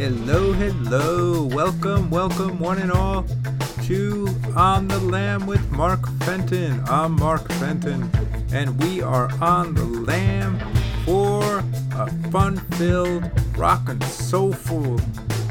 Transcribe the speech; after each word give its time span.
Hello, 0.00 0.54
hello. 0.54 1.42
Welcome, 1.42 2.08
welcome, 2.08 2.58
one 2.58 2.78
and 2.78 2.90
all, 2.90 3.26
to 3.82 4.26
On 4.56 4.88
the 4.88 4.98
Lam 4.98 5.46
with 5.46 5.70
Mark 5.72 6.08
Fenton. 6.22 6.82
I'm 6.86 7.16
Mark 7.16 7.46
Fenton, 7.52 8.10
and 8.50 8.82
we 8.82 9.02
are 9.02 9.30
on 9.42 9.74
the 9.74 9.84
lam 9.84 10.58
for 11.04 11.58
a 11.98 12.10
fun 12.30 12.56
filled, 12.78 13.30
rockin', 13.58 14.00
soulful, 14.00 14.98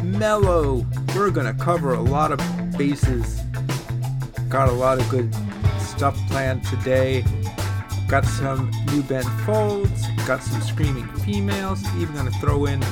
mellow. 0.01 0.83
We're 1.15 1.29
gonna 1.29 1.53
cover 1.53 1.93
a 1.93 2.01
lot 2.01 2.31
of 2.31 2.39
bases. 2.75 3.41
Got 4.49 4.69
a 4.69 4.71
lot 4.71 4.99
of 4.99 5.07
good 5.09 5.31
stuff 5.77 6.17
planned 6.27 6.63
today. 6.63 7.23
Got 8.07 8.25
some 8.25 8.71
new 8.87 9.03
Ben 9.03 9.25
Folds, 9.45 10.07
got 10.25 10.41
some 10.41 10.61
screaming 10.61 11.07
females, 11.19 11.83
even 11.97 12.15
gonna 12.15 12.31
throw 12.31 12.65
in 12.65 12.83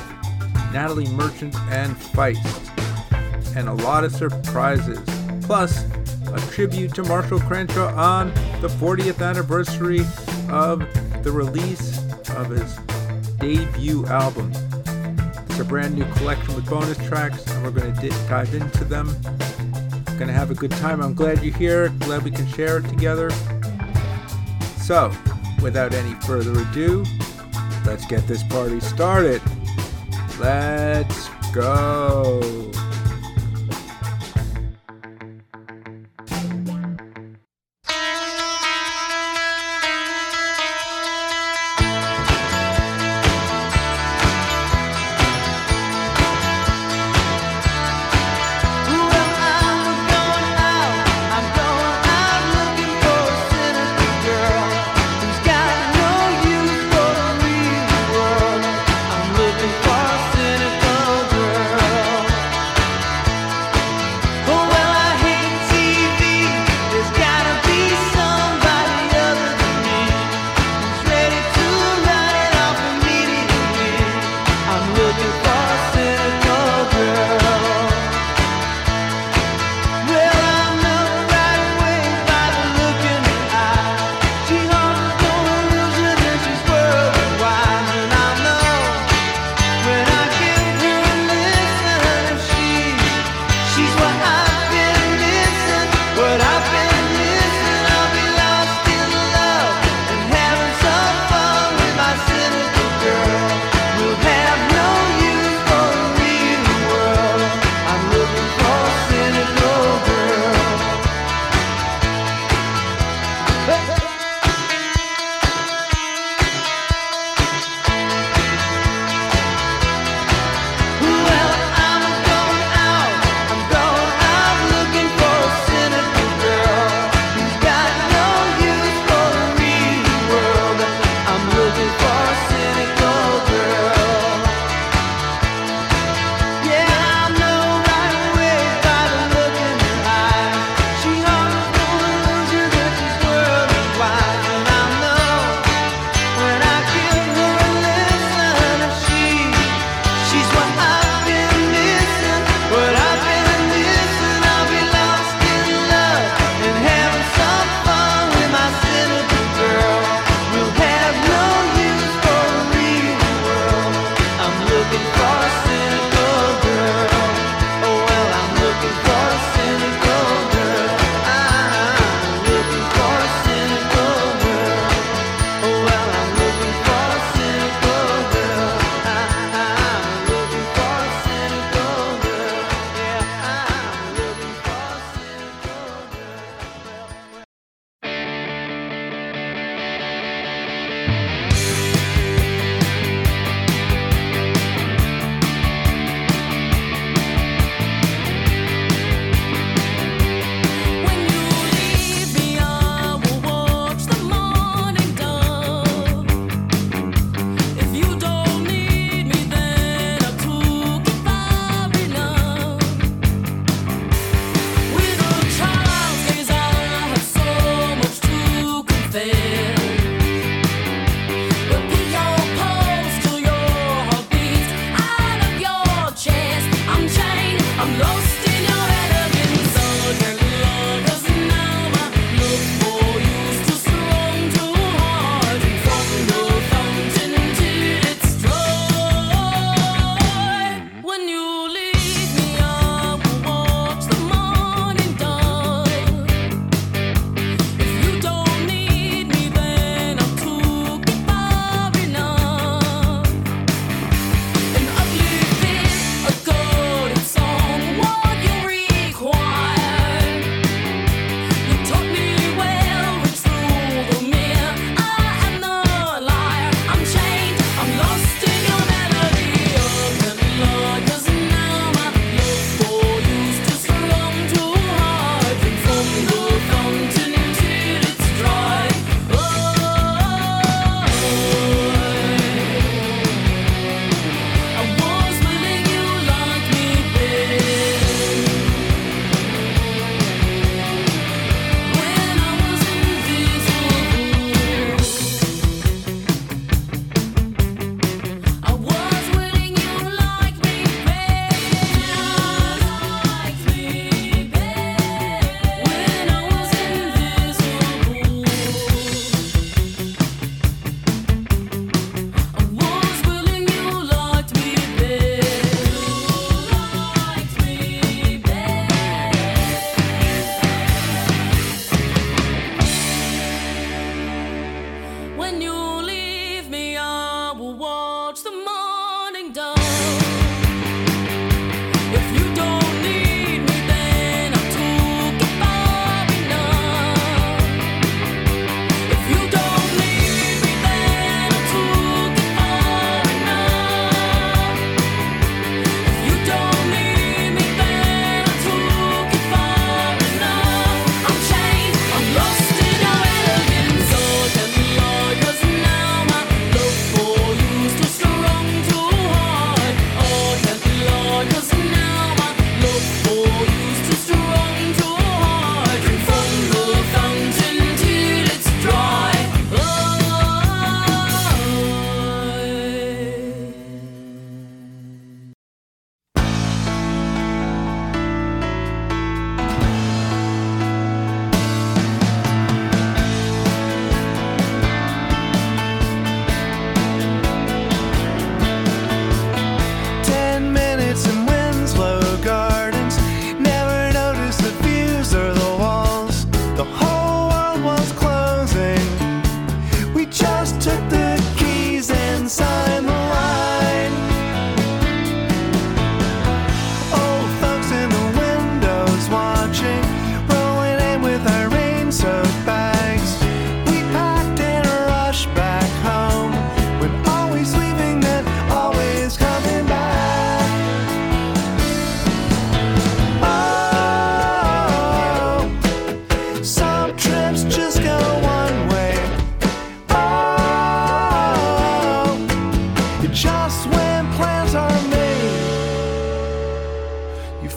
Natalie 0.72 1.08
Merchant 1.08 1.54
and 1.70 1.96
Feist, 1.96 3.56
and 3.56 3.68
a 3.68 3.74
lot 3.74 4.04
of 4.04 4.12
surprises. 4.12 5.00
Plus, 5.42 5.84
a 6.32 6.40
tribute 6.52 6.94
to 6.94 7.02
Marshall 7.04 7.40
Crenshaw 7.40 7.94
on 7.94 8.28
the 8.60 8.68
40th 8.68 9.26
anniversary 9.26 10.00
of 10.50 10.80
the 11.22 11.32
release 11.32 11.98
of 12.30 12.50
his 12.50 12.76
debut 13.38 14.04
album. 14.06 14.52
It's 15.48 15.58
a 15.58 15.64
brand 15.64 15.94
new 15.94 16.04
collection 16.14 16.54
with 16.54 16.68
bonus 16.68 16.98
tracks, 17.08 17.46
and 17.50 17.64
we're 17.64 17.70
going 17.70 17.94
to 17.94 18.08
dive 18.28 18.54
into 18.54 18.84
them. 18.84 19.08
Gonna 20.18 20.32
have 20.32 20.50
a 20.50 20.54
good 20.54 20.72
time. 20.72 21.00
I'm 21.00 21.14
glad 21.14 21.44
you're 21.44 21.56
here. 21.56 21.90
Glad 22.00 22.24
we 22.24 22.32
can 22.32 22.46
share 22.48 22.78
it 22.78 22.88
together. 22.88 23.30
So, 24.78 25.12
without 25.62 25.94
any 25.94 26.14
further 26.22 26.60
ado, 26.60 27.04
let's 27.86 28.04
get 28.06 28.26
this 28.26 28.42
party 28.42 28.80
started. 28.80 29.40
Let's 30.38 31.28
go. 31.52 32.40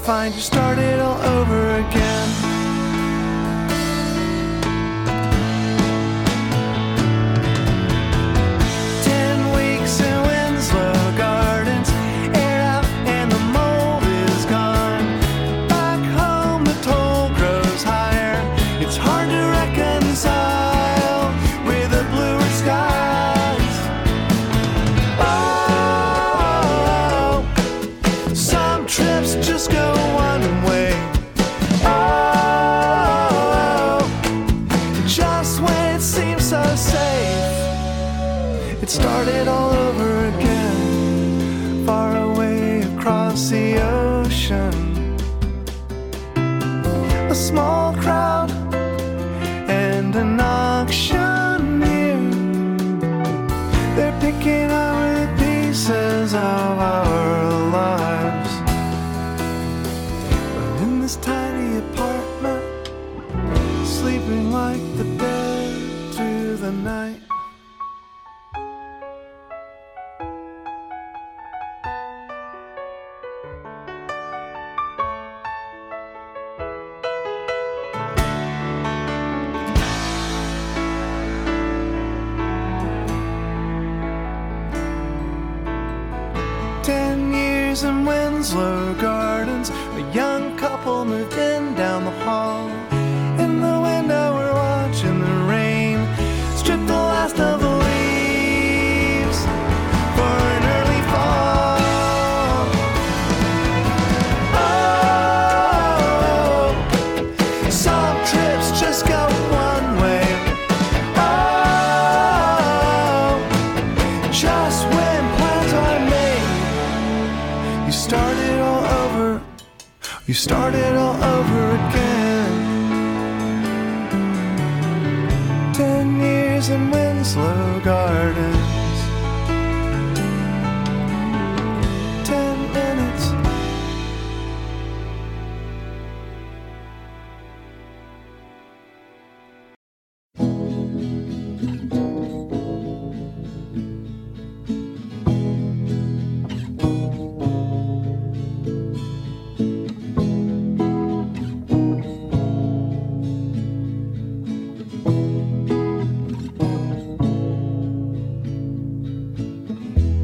find 0.02 0.34
you 0.34 0.42
started 0.42 1.00
all 1.00 1.22
over 1.22 1.76
again. 1.76 2.51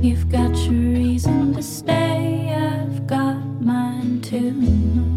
You've 0.08 0.30
got 0.30 0.56
your 0.60 0.94
reason 0.94 1.54
to 1.54 1.62
stay, 1.62 2.56
I've 2.56 3.06
got 3.08 3.36
mine 3.60 4.22
too. 4.22 5.17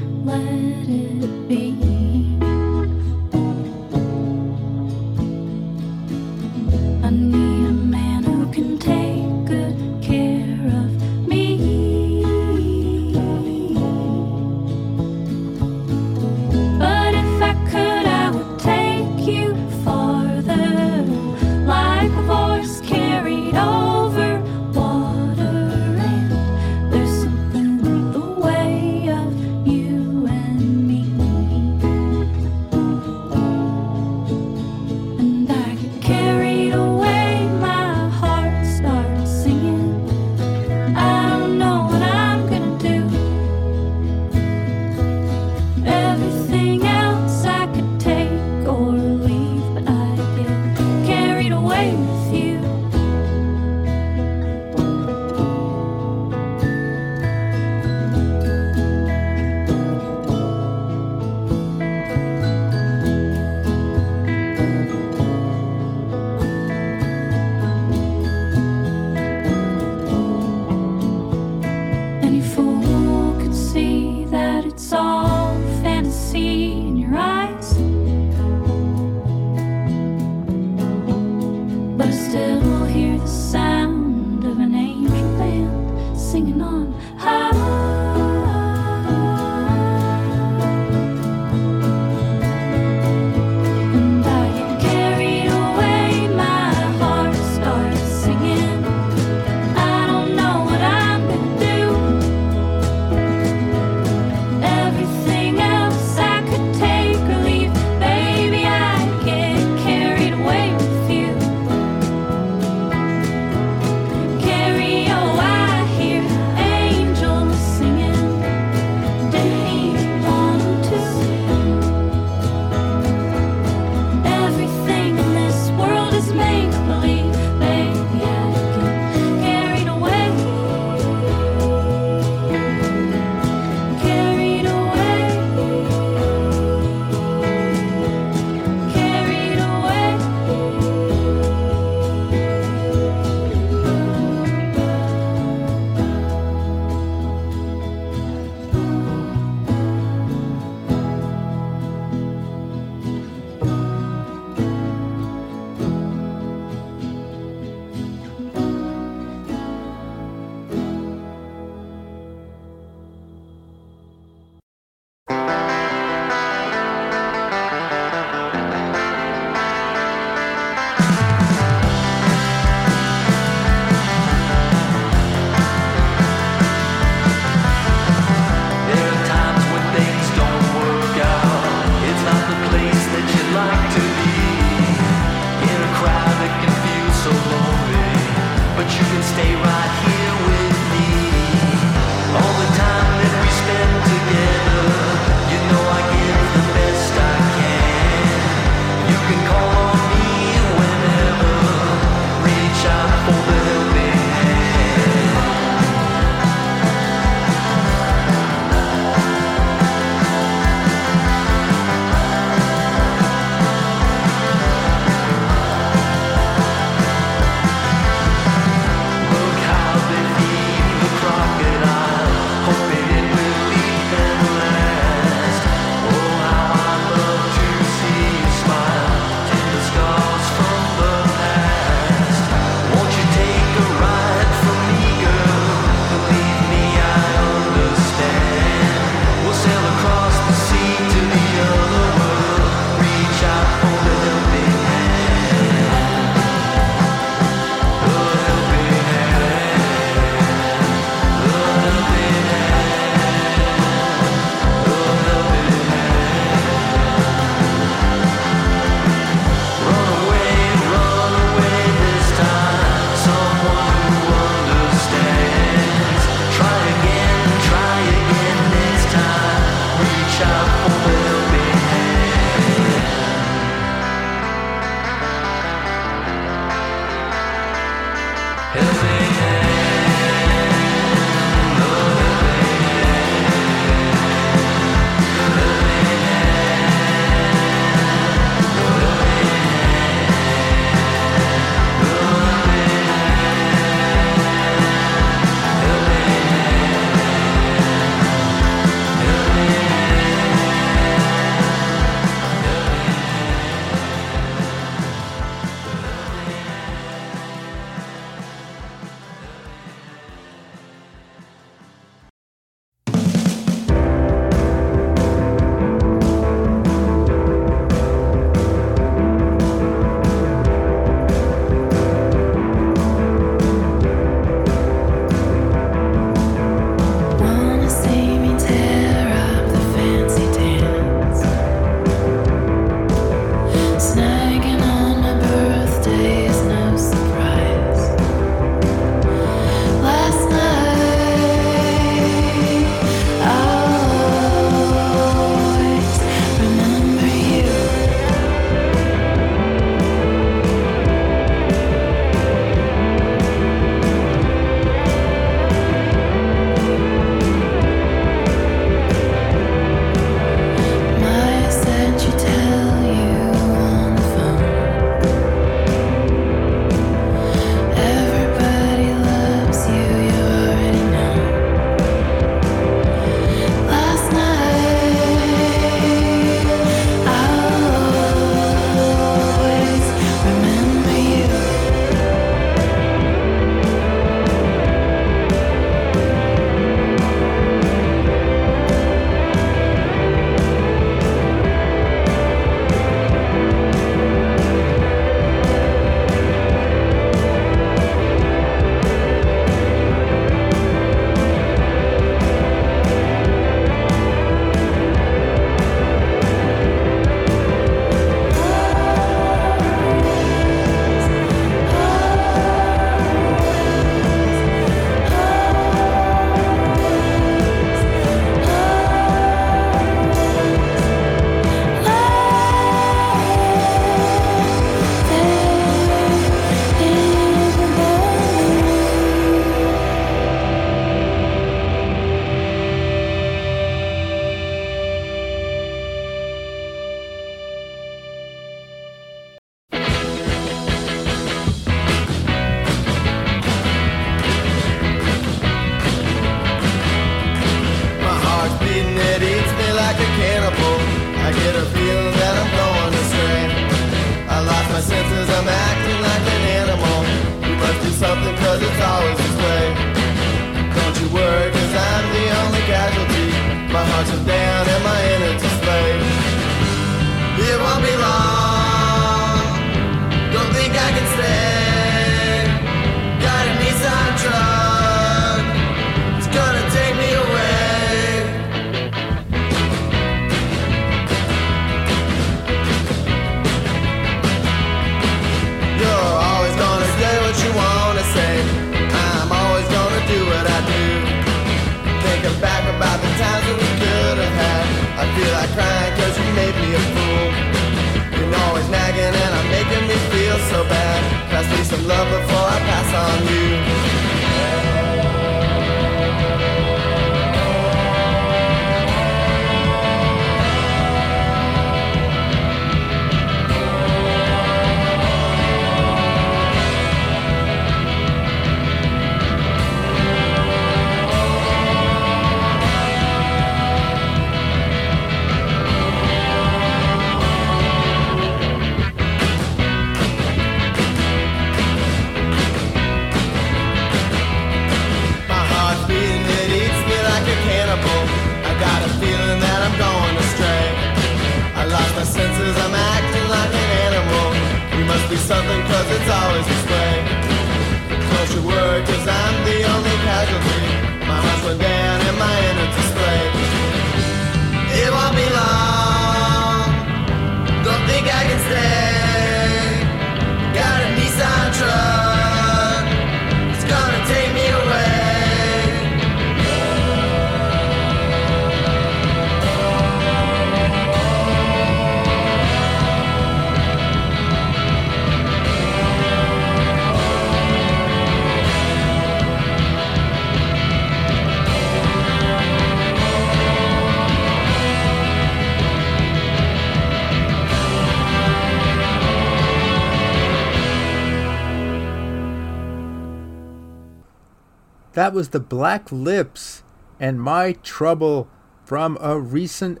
That 595.14 595.32
was 595.32 595.50
the 595.50 595.60
Black 595.60 596.10
Lips 596.10 596.82
and 597.20 597.40
My 597.40 597.72
Trouble 597.84 598.48
from 598.84 599.16
a 599.20 599.38
recent 599.38 600.00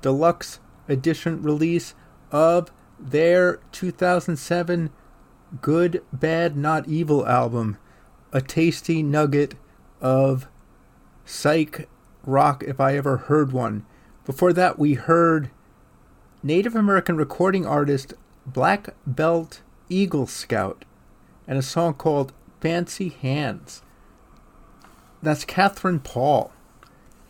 deluxe 0.00 0.58
edition 0.88 1.42
release 1.42 1.94
of 2.32 2.72
their 2.98 3.60
2007 3.72 4.88
Good, 5.60 6.02
Bad, 6.14 6.56
Not 6.56 6.88
Evil 6.88 7.26
album. 7.26 7.76
A 8.32 8.40
tasty 8.40 9.02
nugget 9.02 9.54
of 10.00 10.48
psych 11.26 11.86
rock 12.24 12.64
if 12.66 12.80
I 12.80 12.96
ever 12.96 13.18
heard 13.18 13.52
one. 13.52 13.84
Before 14.24 14.54
that, 14.54 14.78
we 14.78 14.94
heard 14.94 15.50
Native 16.42 16.74
American 16.74 17.18
recording 17.18 17.66
artist 17.66 18.14
Black 18.46 18.94
Belt 19.06 19.60
Eagle 19.90 20.26
Scout 20.26 20.86
and 21.46 21.58
a 21.58 21.62
song 21.62 21.92
called 21.92 22.32
Fancy 22.62 23.10
Hands. 23.10 23.82
That's 25.24 25.46
Katherine 25.46 26.00
Paul 26.00 26.52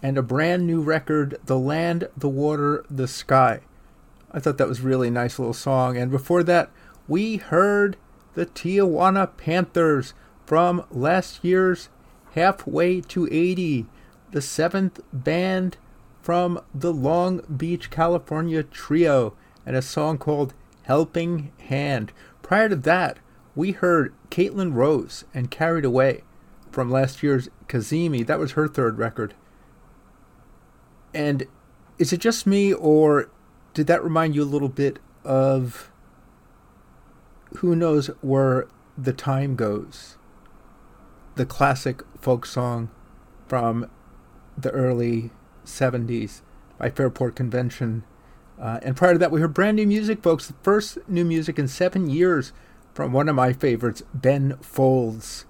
and 0.02 0.18
a 0.18 0.22
brand 0.22 0.66
new 0.66 0.82
record, 0.82 1.38
The 1.44 1.56
Land, 1.56 2.08
the 2.16 2.28
Water, 2.28 2.84
the 2.90 3.06
Sky. 3.06 3.60
I 4.32 4.40
thought 4.40 4.58
that 4.58 4.66
was 4.66 4.80
a 4.80 4.82
really 4.82 5.10
nice 5.10 5.38
little 5.38 5.54
song. 5.54 5.96
And 5.96 6.10
before 6.10 6.42
that, 6.42 6.72
we 7.06 7.36
heard 7.36 7.96
the 8.34 8.46
Tijuana 8.46 9.36
Panthers 9.36 10.12
from 10.44 10.84
last 10.90 11.44
year's 11.44 11.88
Halfway 12.32 13.00
to 13.02 13.28
80, 13.30 13.86
the 14.32 14.42
seventh 14.42 14.98
band 15.12 15.76
from 16.20 16.60
the 16.74 16.92
Long 16.92 17.42
Beach, 17.42 17.90
California 17.90 18.64
trio, 18.64 19.34
and 19.64 19.76
a 19.76 19.82
song 19.82 20.18
called 20.18 20.52
Helping 20.82 21.52
Hand. 21.68 22.12
Prior 22.42 22.68
to 22.68 22.76
that, 22.76 23.20
we 23.54 23.70
heard 23.70 24.12
Caitlin 24.32 24.74
Rose 24.74 25.24
and 25.32 25.48
Carried 25.48 25.84
Away 25.84 26.24
from 26.74 26.90
last 26.90 27.22
year's 27.22 27.48
Cazimi. 27.68 28.26
That 28.26 28.40
was 28.40 28.52
her 28.52 28.66
third 28.66 28.98
record. 28.98 29.34
And 31.14 31.46
is 31.98 32.12
it 32.12 32.18
just 32.18 32.46
me, 32.46 32.72
or 32.74 33.30
did 33.72 33.86
that 33.86 34.02
remind 34.02 34.34
you 34.34 34.42
a 34.42 34.44
little 34.44 34.68
bit 34.68 34.98
of 35.22 35.92
Who 37.58 37.76
Knows 37.76 38.08
Where 38.20 38.66
the 38.98 39.12
Time 39.12 39.54
Goes? 39.54 40.18
The 41.36 41.46
classic 41.46 42.02
folk 42.20 42.44
song 42.44 42.90
from 43.46 43.88
the 44.58 44.70
early 44.70 45.30
70s 45.64 46.42
by 46.78 46.90
Fairport 46.90 47.36
Convention. 47.36 48.02
Uh, 48.60 48.80
and 48.82 48.96
prior 48.96 49.12
to 49.12 49.18
that, 49.18 49.30
we 49.30 49.40
heard 49.40 49.54
brand 49.54 49.76
new 49.76 49.86
music, 49.86 50.22
folks. 50.22 50.48
The 50.48 50.54
first 50.62 50.98
new 51.06 51.24
music 51.24 51.56
in 51.56 51.68
seven 51.68 52.10
years 52.10 52.52
from 52.92 53.12
one 53.12 53.28
of 53.28 53.36
my 53.36 53.52
favorites, 53.52 54.02
Ben 54.12 54.56
Folds, 54.60 55.44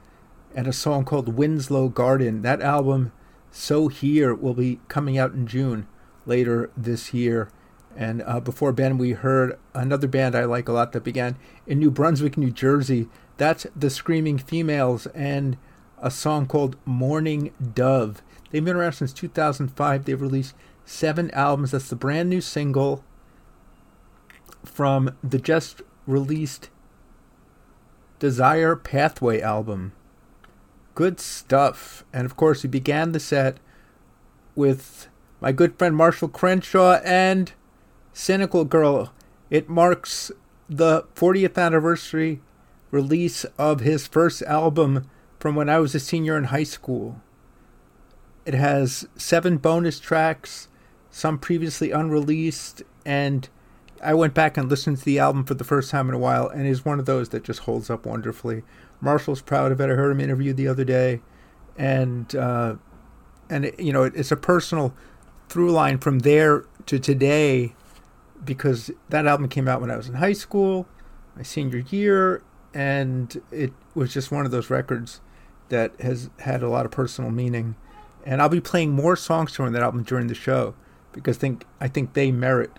and 0.54 0.66
a 0.66 0.72
song 0.72 1.04
called 1.04 1.36
Winslow 1.36 1.88
Garden. 1.88 2.42
That 2.42 2.62
album, 2.62 3.12
So 3.50 3.88
Here, 3.88 4.34
will 4.34 4.54
be 4.54 4.80
coming 4.88 5.18
out 5.18 5.32
in 5.32 5.46
June 5.46 5.86
later 6.26 6.70
this 6.76 7.12
year. 7.12 7.48
And 7.96 8.22
uh, 8.22 8.40
before 8.40 8.72
Ben, 8.72 8.98
we 8.98 9.12
heard 9.12 9.58
another 9.72 10.08
band 10.08 10.34
I 10.34 10.44
like 10.44 10.68
a 10.68 10.72
lot 10.72 10.92
that 10.92 11.04
began 11.04 11.36
in 11.66 11.78
New 11.78 11.90
Brunswick, 11.90 12.36
New 12.36 12.50
Jersey. 12.50 13.08
That's 13.36 13.66
the 13.74 13.90
Screaming 13.90 14.38
Females 14.38 15.06
and 15.08 15.56
a 15.98 16.10
song 16.10 16.46
called 16.46 16.76
Mourning 16.84 17.52
Dove. 17.74 18.22
They've 18.50 18.64
been 18.64 18.76
around 18.76 18.92
since 18.92 19.12
2005. 19.12 20.04
They've 20.04 20.20
released 20.20 20.54
seven 20.84 21.30
albums. 21.32 21.70
That's 21.70 21.88
the 21.88 21.96
brand 21.96 22.28
new 22.28 22.40
single 22.40 23.04
from 24.64 25.16
the 25.22 25.38
just 25.38 25.82
released 26.06 26.70
Desire 28.18 28.76
Pathway 28.76 29.40
album. 29.40 29.92
Good 30.94 31.20
stuff. 31.20 32.04
And 32.12 32.24
of 32.24 32.36
course, 32.36 32.62
we 32.62 32.68
began 32.68 33.12
the 33.12 33.20
set 33.20 33.58
with 34.54 35.08
my 35.40 35.52
good 35.52 35.76
friend 35.78 35.96
Marshall 35.96 36.28
Crenshaw 36.28 37.00
and 37.04 37.52
Cynical 38.12 38.64
Girl. 38.64 39.12
It 39.50 39.68
marks 39.68 40.30
the 40.68 41.02
40th 41.14 41.58
anniversary 41.58 42.40
release 42.90 43.44
of 43.58 43.80
his 43.80 44.06
first 44.06 44.42
album 44.42 45.10
from 45.38 45.54
when 45.54 45.68
I 45.68 45.78
was 45.78 45.94
a 45.94 46.00
senior 46.00 46.38
in 46.38 46.44
high 46.44 46.64
school. 46.64 47.20
It 48.46 48.54
has 48.54 49.06
seven 49.16 49.56
bonus 49.56 49.98
tracks, 49.98 50.68
some 51.10 51.38
previously 51.38 51.90
unreleased, 51.90 52.82
and 53.04 53.48
I 54.02 54.14
went 54.14 54.34
back 54.34 54.56
and 54.56 54.68
listened 54.68 54.98
to 54.98 55.04
the 55.04 55.18
album 55.18 55.44
for 55.44 55.54
the 55.54 55.64
first 55.64 55.90
time 55.90 56.08
in 56.08 56.14
a 56.14 56.18
while, 56.18 56.48
and 56.48 56.66
is 56.66 56.84
one 56.84 57.00
of 57.00 57.06
those 57.06 57.30
that 57.30 57.42
just 57.42 57.60
holds 57.60 57.90
up 57.90 58.06
wonderfully. 58.06 58.62
Marshall's 59.04 59.42
proud 59.42 59.70
of 59.70 59.80
it. 59.80 59.84
I 59.84 59.94
heard 59.94 60.10
him 60.10 60.20
interviewed 60.20 60.56
the 60.56 60.68
other 60.68 60.84
day, 60.84 61.20
and 61.76 62.34
uh, 62.34 62.76
and 63.48 63.66
it, 63.66 63.78
you 63.78 63.92
know 63.92 64.02
it, 64.02 64.14
it's 64.16 64.32
a 64.32 64.36
personal 64.36 64.94
through 65.48 65.70
line 65.70 65.98
from 65.98 66.20
there 66.20 66.64
to 66.86 66.98
today, 66.98 67.74
because 68.44 68.90
that 69.10 69.26
album 69.26 69.48
came 69.48 69.68
out 69.68 69.80
when 69.80 69.90
I 69.90 69.96
was 69.96 70.08
in 70.08 70.14
high 70.14 70.32
school, 70.32 70.88
my 71.36 71.42
senior 71.42 71.84
year, 71.90 72.42
and 72.72 73.40
it 73.50 73.72
was 73.94 74.12
just 74.12 74.32
one 74.32 74.44
of 74.46 74.50
those 74.50 74.70
records 74.70 75.20
that 75.68 75.98
has 76.00 76.30
had 76.40 76.62
a 76.62 76.68
lot 76.68 76.84
of 76.86 76.90
personal 76.90 77.30
meaning. 77.30 77.76
And 78.26 78.40
I'll 78.40 78.48
be 78.48 78.60
playing 78.60 78.92
more 78.92 79.16
songs 79.16 79.54
from 79.54 79.72
that 79.72 79.82
album 79.82 80.02
during 80.02 80.28
the 80.28 80.34
show. 80.34 80.74
because 81.14 81.38
think 81.38 81.64
I 81.80 81.88
think 81.88 82.12
they 82.12 82.30
merit 82.30 82.72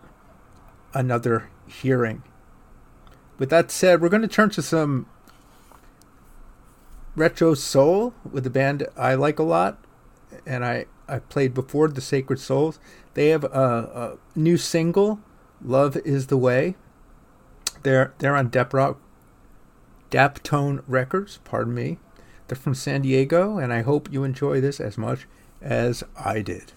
another 0.94 1.50
hearing. 1.66 2.22
With 3.40 3.50
that 3.50 3.72
said, 3.72 4.02
we're 4.02 4.10
going 4.10 4.22
to 4.22 4.28
turn 4.28 4.52
to 4.52 4.62
some 4.62 5.08
retro 7.16 7.54
soul 7.54 8.14
with 8.30 8.46
a 8.46 8.50
band 8.50 8.88
I 8.98 9.16
like 9.16 9.40
a 9.40 9.44
lot, 9.44 9.78
and 10.46 10.66
I 10.66 10.86
I 11.08 11.20
played 11.20 11.54
before, 11.54 11.88
the 11.88 12.02
Sacred 12.02 12.40
Souls. 12.40 12.80
They 13.14 13.30
have 13.30 13.44
a, 13.44 14.18
a 14.36 14.40
new 14.40 14.58
single, 14.58 15.20
"Love 15.64 15.98
Is 15.98 16.28
the 16.28 16.38
Way." 16.38 16.76
They're 17.84 18.14
they're 18.18 18.36
on 18.36 18.50
Dep 18.50 18.74
Rock, 18.74 19.00
Daptone 20.10 20.84
Records. 20.88 21.40
Pardon 21.44 21.74
me. 21.74 22.00
They're 22.48 22.56
from 22.56 22.76
San 22.76 23.02
Diego, 23.02 23.58
and 23.58 23.74
I 23.74 23.82
hope 23.82 24.12
you 24.12 24.24
enjoy 24.24 24.62
this 24.62 24.80
as 24.80 24.98
much 24.98 25.28
as 25.62 26.04
I 26.16 26.42
did. 26.42 26.74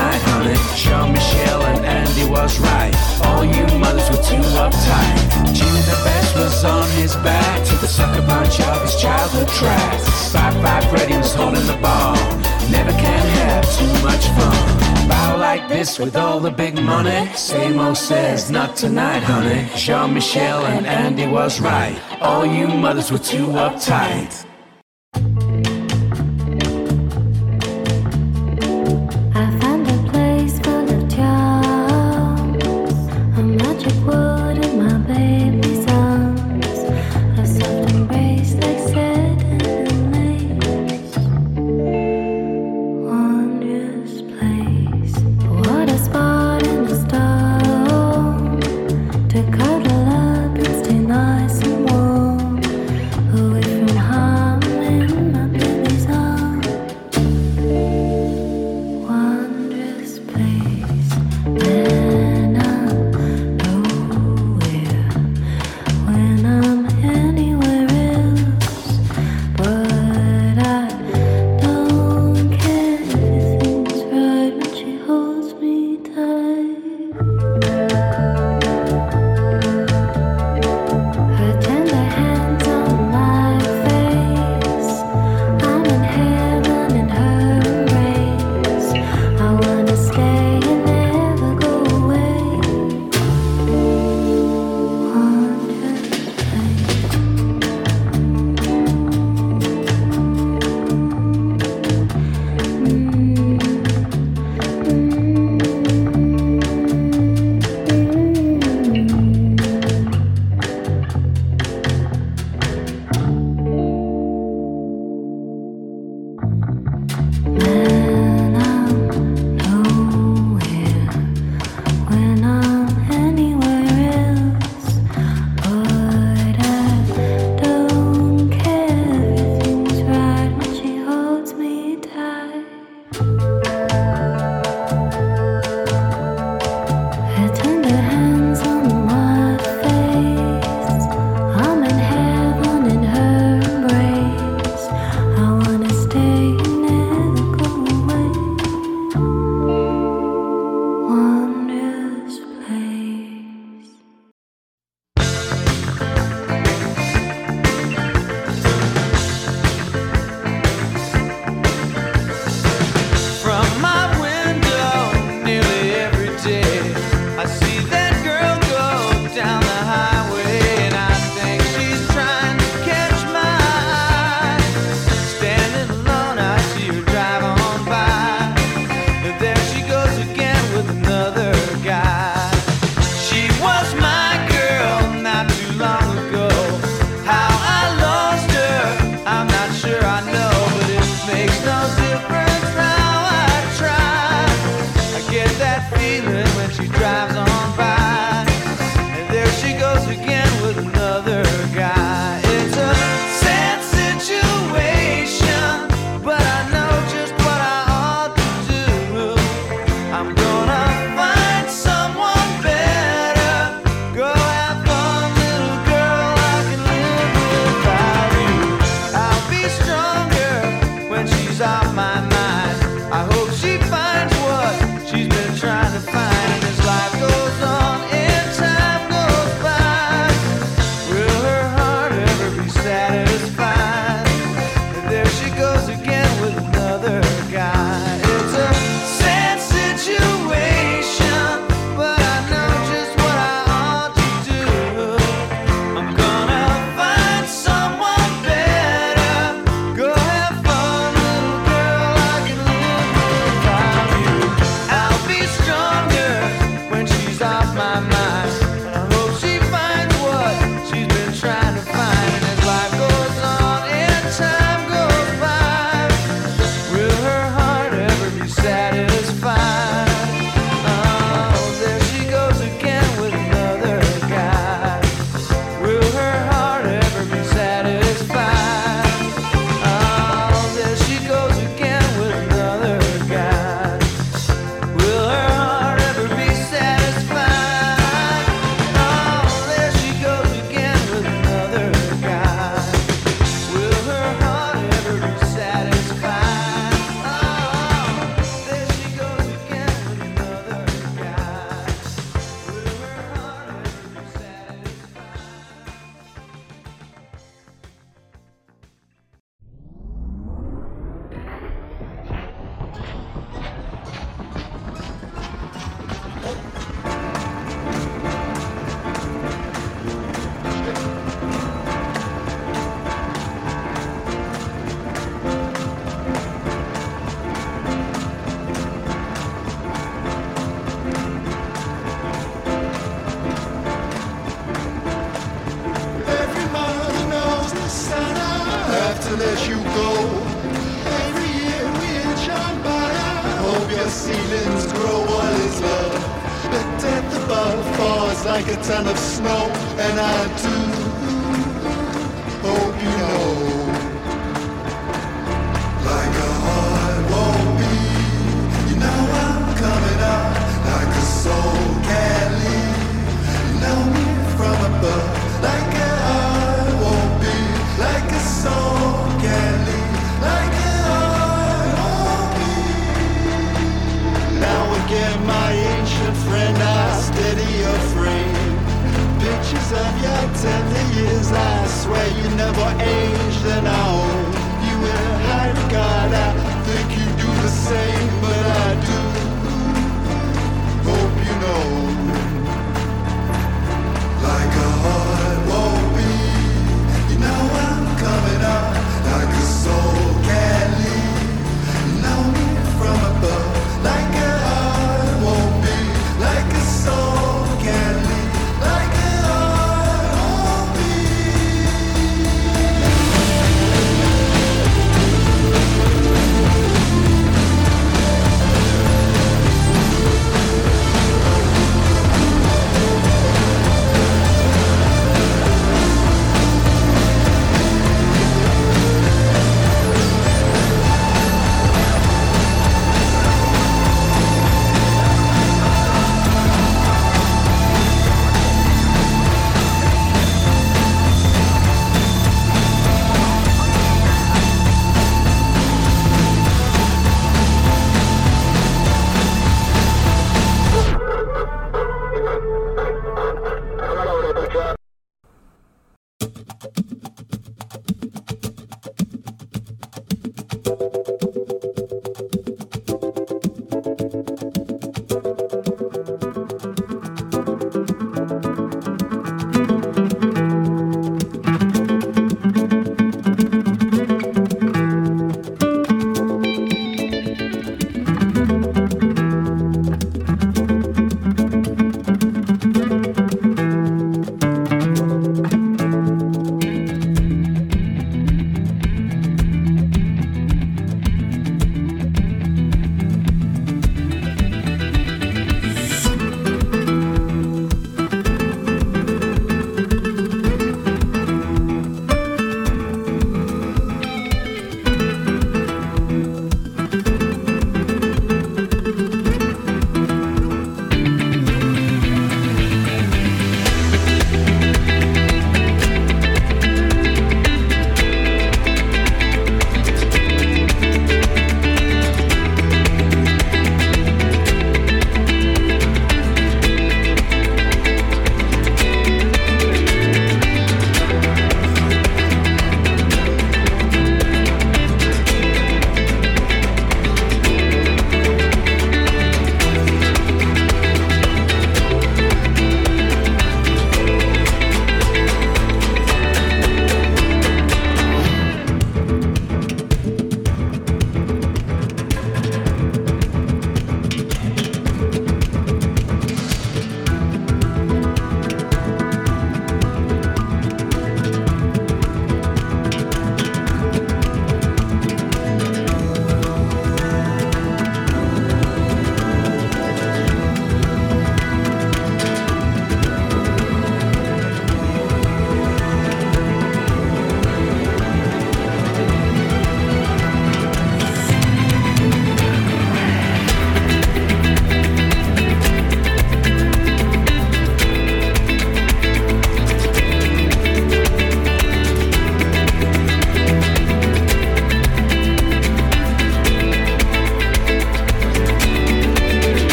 night, 0.00 0.22
honey. 0.32 0.58
Jean-Michel 0.82 1.60
and 1.70 1.84
Andy 1.84 2.24
was 2.36 2.58
right. 2.58 2.94
All 3.26 3.44
you 3.44 3.64
mothers 3.78 4.08
were 4.12 4.24
too 4.32 4.44
uptight. 4.64 5.16
Jimmy 5.56 5.82
the 5.90 5.98
Best 6.06 6.30
was 6.36 6.64
on 6.64 6.88
his 7.00 7.14
back 7.28 7.56
to 7.68 7.74
the 7.82 7.90
sucker 7.96 8.24
punch 8.26 8.60
of 8.60 8.82
his 8.82 8.96
childhood 9.04 9.48
tracks. 9.48 10.04
Fab 10.32 10.54
Five 10.62 10.84
Freddy 10.90 11.16
was 11.16 11.34
holding 11.34 11.66
the 11.72 11.78
ball. 11.86 12.16
Never 12.76 12.94
can 13.04 13.24
have 13.40 13.64
too 13.78 13.94
much 14.08 14.24
fun. 14.36 15.08
Bow 15.08 15.36
like 15.48 15.68
this 15.68 15.98
with 15.98 16.16
all 16.16 16.38
the 16.40 16.54
big 16.62 16.74
money. 16.94 17.20
Same 17.34 17.78
old 17.80 17.96
says, 17.96 18.50
not 18.50 18.76
tonight, 18.76 19.22
honey. 19.32 19.68
Jean-Michel 19.76 20.64
and 20.66 20.86
Andy 20.86 21.26
was 21.26 21.60
right. 21.60 21.96
All 22.20 22.46
you 22.46 22.66
mothers 22.68 23.10
were 23.12 23.24
too 23.32 23.46
uptight. 23.66 24.49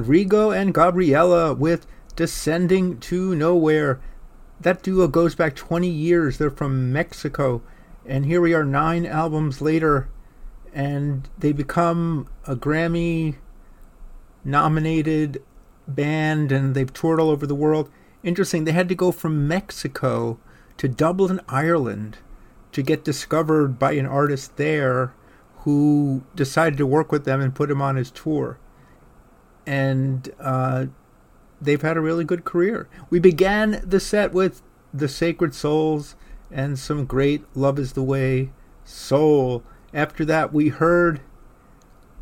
Rodrigo 0.00 0.50
and 0.50 0.72
Gabriela 0.72 1.52
with 1.52 1.86
Descending 2.16 2.98
to 3.00 3.34
Nowhere. 3.34 4.00
That 4.58 4.82
duo 4.82 5.08
goes 5.08 5.34
back 5.34 5.54
20 5.54 5.88
years. 5.88 6.38
They're 6.38 6.50
from 6.50 6.90
Mexico. 6.90 7.60
And 8.06 8.24
here 8.24 8.40
we 8.40 8.54
are 8.54 8.64
nine 8.64 9.04
albums 9.04 9.60
later, 9.60 10.08
and 10.72 11.28
they 11.38 11.52
become 11.52 12.28
a 12.46 12.56
Grammy 12.56 13.36
nominated 14.42 15.42
band, 15.86 16.50
and 16.50 16.74
they've 16.74 16.92
toured 16.92 17.20
all 17.20 17.28
over 17.28 17.46
the 17.46 17.54
world. 17.54 17.90
Interesting, 18.22 18.64
they 18.64 18.72
had 18.72 18.88
to 18.88 18.94
go 18.94 19.12
from 19.12 19.46
Mexico 19.46 20.38
to 20.78 20.88
Dublin, 20.88 21.42
Ireland 21.46 22.16
to 22.72 22.80
get 22.80 23.04
discovered 23.04 23.78
by 23.78 23.92
an 23.92 24.06
artist 24.06 24.56
there 24.56 25.12
who 25.64 26.22
decided 26.34 26.78
to 26.78 26.86
work 26.86 27.12
with 27.12 27.26
them 27.26 27.42
and 27.42 27.54
put 27.54 27.70
him 27.70 27.82
on 27.82 27.96
his 27.96 28.10
tour. 28.10 28.58
And 29.66 30.28
uh, 30.40 30.86
they've 31.60 31.82
had 31.82 31.96
a 31.96 32.00
really 32.00 32.24
good 32.24 32.44
career. 32.44 32.88
We 33.10 33.18
began 33.18 33.82
the 33.84 34.00
set 34.00 34.32
with 34.32 34.62
The 34.92 35.08
Sacred 35.08 35.54
Souls 35.54 36.16
and 36.50 36.78
some 36.78 37.04
great 37.04 37.44
Love 37.56 37.78
is 37.78 37.92
the 37.92 38.02
Way 38.02 38.50
soul. 38.84 39.62
After 39.94 40.24
that, 40.24 40.52
we 40.52 40.68
heard 40.68 41.20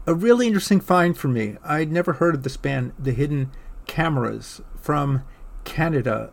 a 0.06 0.14
really 0.14 0.46
interesting 0.46 0.80
find 0.80 1.16
for 1.16 1.28
me. 1.28 1.56
I'd 1.64 1.92
never 1.92 2.14
heard 2.14 2.34
of 2.34 2.42
this 2.42 2.56
band, 2.56 2.92
The 2.98 3.12
Hidden 3.12 3.50
Cameras, 3.86 4.60
from 4.80 5.22
Canada. 5.64 6.30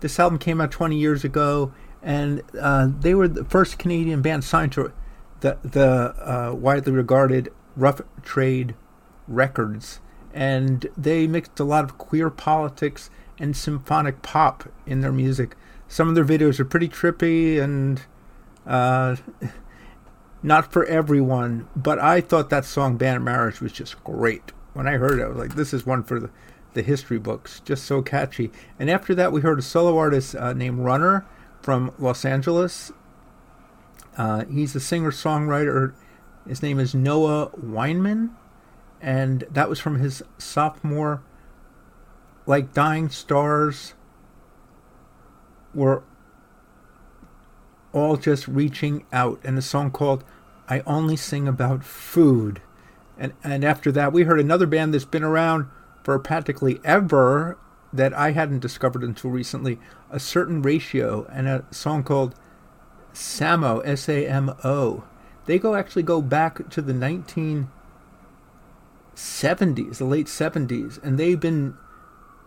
This 0.00 0.18
album 0.18 0.38
came 0.38 0.60
out 0.60 0.70
20 0.70 0.96
years 0.96 1.24
ago, 1.24 1.72
and 2.02 2.42
uh, 2.58 2.88
they 3.00 3.14
were 3.14 3.28
the 3.28 3.44
first 3.44 3.78
Canadian 3.78 4.22
band 4.22 4.44
signed 4.44 4.72
to 4.72 4.92
the, 5.40 5.58
the 5.62 6.14
uh, 6.20 6.54
widely 6.54 6.92
regarded 6.92 7.52
Rough 7.76 8.00
Trade 8.22 8.74
Records. 9.26 10.00
And 10.32 10.86
they 10.96 11.26
mixed 11.26 11.58
a 11.58 11.64
lot 11.64 11.84
of 11.84 11.98
queer 11.98 12.30
politics 12.30 13.10
and 13.38 13.56
symphonic 13.56 14.22
pop 14.22 14.68
in 14.86 15.00
their 15.00 15.12
music. 15.12 15.56
Some 15.88 16.08
of 16.08 16.14
their 16.14 16.24
videos 16.24 16.60
are 16.60 16.64
pretty 16.64 16.88
trippy 16.88 17.60
and 17.60 18.02
uh, 18.66 19.16
not 20.42 20.72
for 20.72 20.84
everyone, 20.84 21.68
but 21.74 21.98
I 21.98 22.20
thought 22.20 22.50
that 22.50 22.64
song 22.64 22.96
Ban 22.96 23.24
Marriage 23.24 23.60
was 23.60 23.72
just 23.72 24.02
great. 24.04 24.52
When 24.72 24.86
I 24.86 24.92
heard 24.92 25.18
it, 25.18 25.24
I 25.24 25.28
was 25.28 25.36
like, 25.36 25.56
this 25.56 25.74
is 25.74 25.84
one 25.84 26.04
for 26.04 26.20
the, 26.20 26.30
the 26.74 26.82
history 26.82 27.18
books. 27.18 27.60
Just 27.64 27.84
so 27.84 28.02
catchy. 28.02 28.52
And 28.78 28.88
after 28.88 29.14
that, 29.16 29.32
we 29.32 29.40
heard 29.40 29.58
a 29.58 29.62
solo 29.62 29.98
artist 29.98 30.36
uh, 30.36 30.52
named 30.52 30.78
Runner 30.80 31.26
from 31.60 31.92
Los 31.98 32.24
Angeles. 32.24 32.92
Uh, 34.16 34.44
he's 34.44 34.74
a 34.76 34.80
singer 34.80 35.10
songwriter. 35.10 35.94
His 36.46 36.62
name 36.62 36.78
is 36.78 36.94
Noah 36.94 37.50
Weinman. 37.50 38.30
And 39.00 39.44
that 39.50 39.68
was 39.68 39.80
from 39.80 39.98
his 39.98 40.22
sophomore, 40.38 41.22
like 42.46 42.74
Dying 42.74 43.08
Stars 43.08 43.94
were 45.74 46.02
all 47.92 48.16
just 48.16 48.46
reaching 48.46 49.06
out. 49.12 49.40
And 49.42 49.56
a 49.56 49.62
song 49.62 49.90
called 49.90 50.24
I 50.68 50.80
Only 50.86 51.16
Sing 51.16 51.48
About 51.48 51.82
Food. 51.82 52.60
And, 53.18 53.32
and 53.42 53.64
after 53.64 53.90
that, 53.92 54.12
we 54.12 54.24
heard 54.24 54.40
another 54.40 54.66
band 54.66 54.94
that's 54.94 55.04
been 55.04 55.24
around 55.24 55.66
for 56.02 56.18
practically 56.18 56.80
ever 56.84 57.58
that 57.92 58.14
I 58.14 58.32
hadn't 58.32 58.60
discovered 58.60 59.02
until 59.02 59.30
recently, 59.30 59.78
a 60.10 60.20
certain 60.20 60.62
ratio, 60.62 61.26
and 61.32 61.48
a 61.48 61.64
song 61.70 62.04
called 62.04 62.34
Samo, 63.12 63.82
S 63.84 64.08
A 64.08 64.26
M 64.26 64.54
O. 64.62 65.04
They 65.46 65.58
go 65.58 65.74
actually 65.74 66.04
go 66.04 66.22
back 66.22 66.68
to 66.70 66.80
the 66.80 66.94
1970s, 69.20 69.98
the 69.98 70.04
late 70.04 70.26
70s, 70.26 71.02
and 71.02 71.18
they've 71.18 71.40
been 71.40 71.76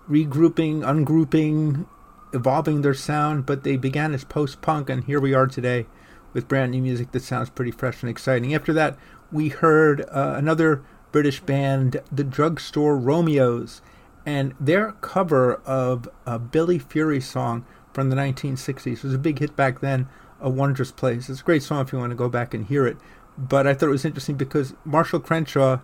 regrouping, 0.09 0.81
ungrouping, 0.81 1.85
evolving 2.33 2.81
their 2.81 2.93
sound, 2.93 3.45
but 3.45 3.63
they 3.63 3.77
began 3.77 4.13
as 4.13 4.23
post 4.23 4.61
punk, 4.61 4.89
and 4.89 5.03
here 5.03 5.19
we 5.19 5.33
are 5.33 5.47
today 5.47 5.85
with 6.33 6.47
brand 6.47 6.71
new 6.71 6.81
music 6.81 7.11
that 7.11 7.21
sounds 7.21 7.49
pretty 7.49 7.71
fresh 7.71 8.01
and 8.01 8.09
exciting. 8.09 8.53
After 8.53 8.73
that, 8.73 8.97
we 9.31 9.49
heard 9.49 10.01
uh, 10.09 10.33
another 10.35 10.83
British 11.11 11.39
band, 11.41 12.01
the 12.11 12.23
Drugstore 12.23 12.97
Romeos, 12.97 13.81
and 14.25 14.55
their 14.59 14.93
cover 14.93 15.55
of 15.65 16.09
a 16.25 16.39
Billy 16.39 16.79
Fury 16.79 17.21
song 17.21 17.65
from 17.93 18.09
the 18.09 18.15
1960s 18.15 18.87
it 18.87 19.03
was 19.03 19.13
a 19.13 19.19
big 19.19 19.39
hit 19.39 19.55
back 19.55 19.81
then. 19.81 20.07
A 20.41 20.49
Wondrous 20.49 20.91
Place. 20.91 21.29
It's 21.29 21.39
a 21.39 21.43
great 21.43 21.63
song 21.63 21.81
if 21.81 21.93
you 21.93 21.99
want 21.99 22.11
to 22.11 22.17
go 22.17 22.27
back 22.27 22.53
and 22.53 22.65
hear 22.65 22.85
it. 22.85 22.97
But 23.37 23.65
I 23.65 23.73
thought 23.73 23.87
it 23.87 23.91
was 23.91 24.03
interesting 24.03 24.35
because 24.35 24.73
Marshall 24.83 25.21
Crenshaw 25.21 25.79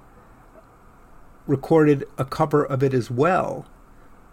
recorded 1.49 2.05
a 2.19 2.23
cover 2.23 2.63
of 2.63 2.83
it 2.83 2.93
as 2.93 3.09
well 3.09 3.65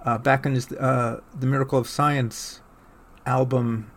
uh, 0.04 0.18
back 0.18 0.44
in 0.44 0.54
his 0.54 0.70
uh, 0.72 1.18
The 1.34 1.46
Miracle 1.46 1.78
of 1.78 1.88
Science 1.88 2.60
album 3.24 3.90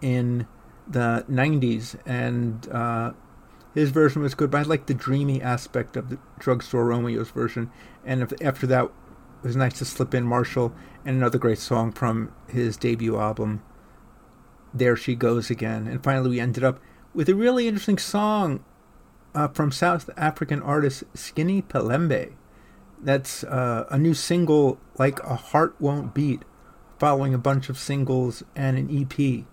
in 0.00 0.46
the 0.88 1.26
90s. 1.30 1.94
And 2.06 2.66
uh, 2.70 3.12
his 3.74 3.90
version 3.90 4.22
was 4.22 4.34
good, 4.34 4.50
but 4.50 4.58
I 4.58 4.62
like 4.62 4.86
the 4.86 4.94
dreamy 4.94 5.42
aspect 5.42 5.94
of 5.94 6.08
the 6.08 6.18
Drugstore 6.38 6.86
Romeo's 6.86 7.30
version. 7.30 7.70
And 8.02 8.22
if, 8.22 8.32
after 8.40 8.66
that, 8.66 8.84
it 8.86 8.90
was 9.42 9.54
nice 9.54 9.78
to 9.78 9.84
slip 9.84 10.14
in 10.14 10.24
Marshall 10.24 10.74
and 11.04 11.18
another 11.18 11.38
great 11.38 11.58
song 11.58 11.92
from 11.92 12.32
his 12.48 12.78
debut 12.78 13.18
album, 13.18 13.62
There 14.72 14.96
She 14.96 15.14
Goes 15.14 15.50
Again. 15.50 15.86
And 15.86 16.02
finally, 16.02 16.30
we 16.30 16.40
ended 16.40 16.64
up 16.64 16.80
with 17.12 17.28
a 17.28 17.34
really 17.34 17.68
interesting 17.68 17.98
song 17.98 18.64
uh, 19.36 19.48
from 19.48 19.70
South 19.70 20.08
African 20.16 20.62
artist 20.62 21.04
Skinny 21.14 21.60
Pelembe. 21.60 22.32
That's 23.00 23.44
uh, 23.44 23.84
a 23.90 23.98
new 23.98 24.14
single, 24.14 24.80
like 24.98 25.22
A 25.22 25.36
Heart 25.36 25.76
Won't 25.78 26.14
Beat, 26.14 26.42
following 26.98 27.34
a 27.34 27.38
bunch 27.38 27.68
of 27.68 27.78
singles 27.78 28.42
and 28.56 28.78
an 28.78 28.88
EP. 28.90 29.44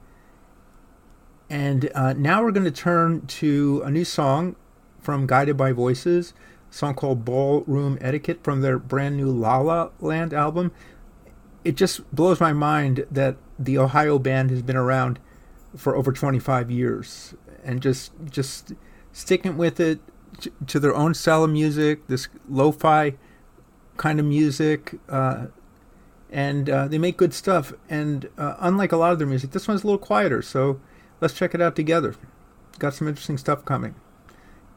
And 1.49 1.91
uh, 1.93 2.13
now 2.13 2.41
we're 2.41 2.51
going 2.51 2.63
to 2.63 2.71
turn 2.71 3.27
to 3.27 3.81
a 3.83 3.91
new 3.91 4.05
song 4.05 4.55
from 5.01 5.27
Guided 5.27 5.57
by 5.57 5.73
Voices, 5.73 6.33
a 6.71 6.73
song 6.73 6.95
called 6.95 7.25
Ballroom 7.25 7.97
Etiquette 7.99 8.41
from 8.41 8.61
their 8.61 8.79
brand 8.79 9.17
new 9.17 9.29
La 9.29 9.57
La 9.57 9.89
Land 9.99 10.33
album. 10.33 10.71
It 11.65 11.75
just 11.75 12.09
blows 12.15 12.39
my 12.39 12.53
mind 12.53 13.05
that 13.11 13.35
the 13.59 13.77
Ohio 13.77 14.17
band 14.17 14.49
has 14.49 14.61
been 14.61 14.77
around 14.77 15.19
for 15.75 15.95
over 15.97 16.13
25 16.13 16.71
years 16.71 17.35
and 17.63 17.81
just 17.81 18.11
just 18.29 18.73
sticking 19.13 19.57
with 19.57 19.79
it 19.79 19.99
to 20.67 20.79
their 20.79 20.95
own 20.95 21.13
style 21.13 21.43
of 21.43 21.51
music, 21.51 22.07
this 22.07 22.27
lo-fi 22.49 23.15
kind 23.97 24.19
of 24.19 24.25
music, 24.25 24.99
uh, 25.07 25.45
and 26.31 26.69
uh, 26.69 26.87
they 26.87 26.97
make 26.97 27.15
good 27.15 27.33
stuff. 27.33 27.73
And 27.89 28.29
uh, 28.37 28.55
unlike 28.59 28.91
a 28.91 28.97
lot 28.97 29.13
of 29.13 29.19
their 29.19 29.27
music, 29.27 29.51
this 29.51 29.67
one's 29.67 29.83
a 29.83 29.87
little 29.87 29.99
quieter. 29.99 30.41
So 30.41 30.81
let's 31.21 31.33
check 31.33 31.53
it 31.53 31.61
out 31.61 31.75
together. 31.75 32.15
Got 32.79 32.95
some 32.95 33.07
interesting 33.07 33.37
stuff 33.37 33.63
coming. 33.63 33.95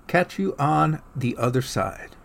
Catch 0.07 0.39
you 0.39 0.55
on 0.59 1.03
the 1.16 1.37
other 1.39 1.62
side. 1.62 2.15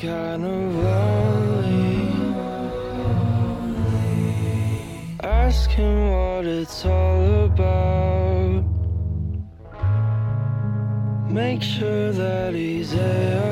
kind 0.00 0.46
of 0.46 0.74
lonely. 0.76 2.08
Ask 5.22 5.68
him 5.70 6.10
what 6.10 6.46
it's 6.46 6.86
all 6.86 7.44
about. 7.44 8.64
Make 11.30 11.62
sure 11.62 12.12
that 12.12 12.54
he's 12.54 12.92
there. 12.92 13.49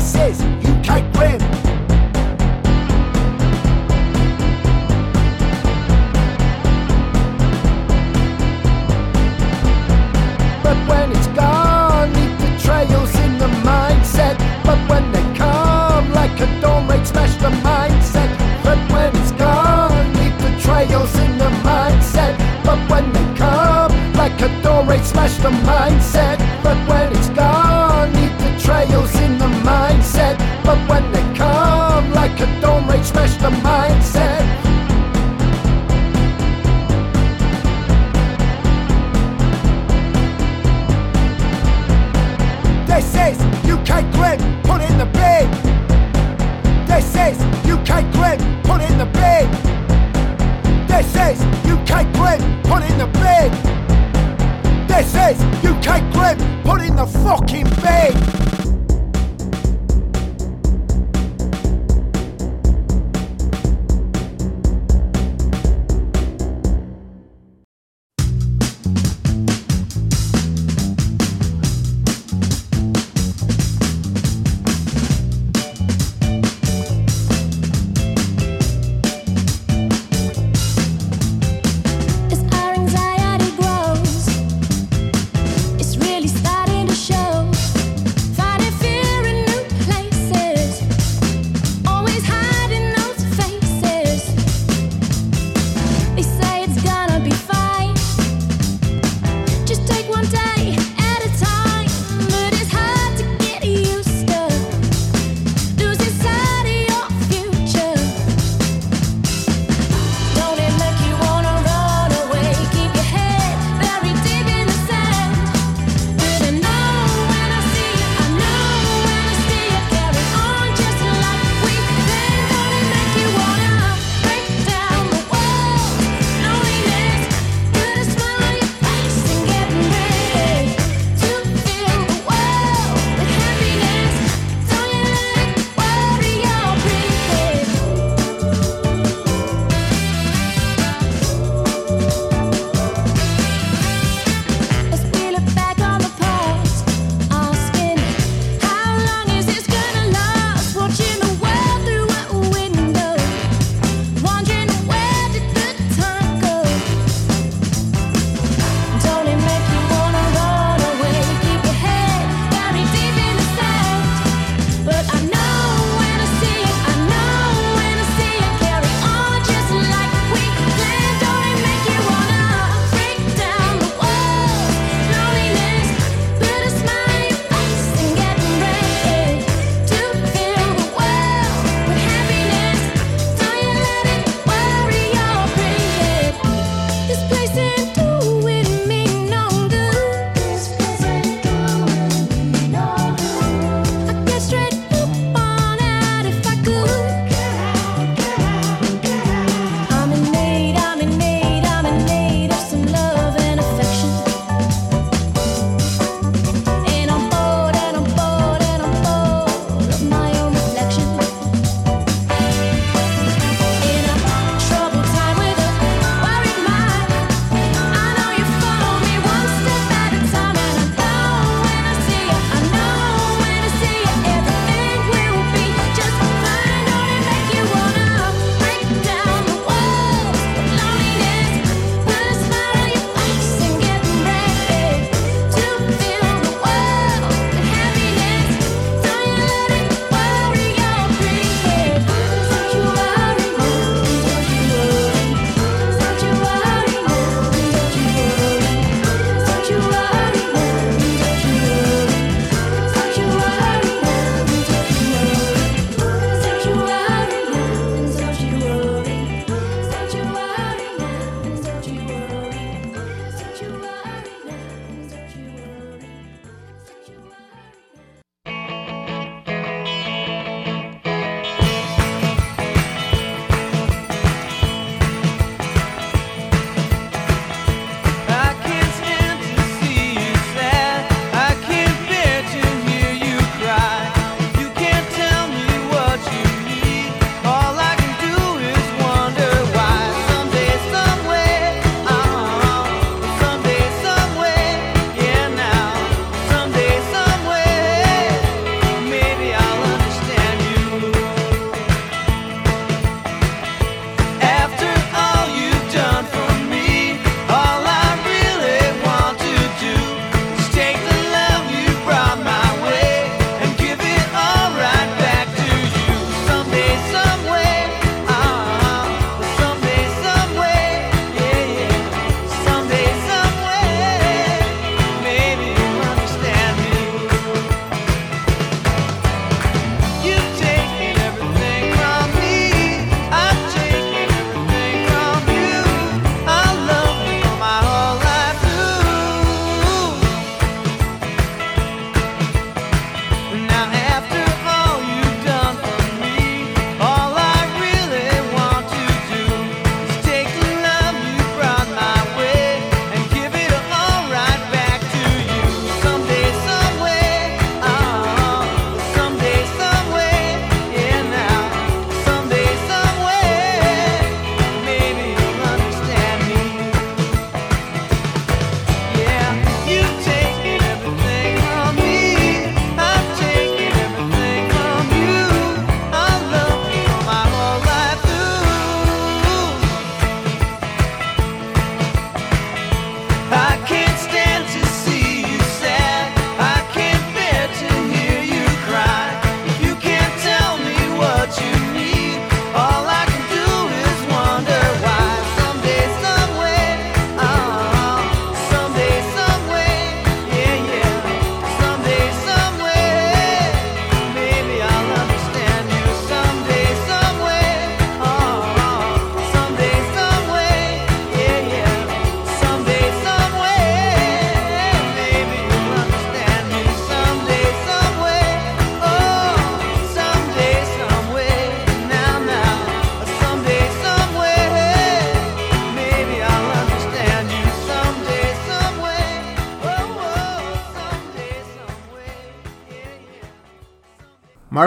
36 0.00 0.57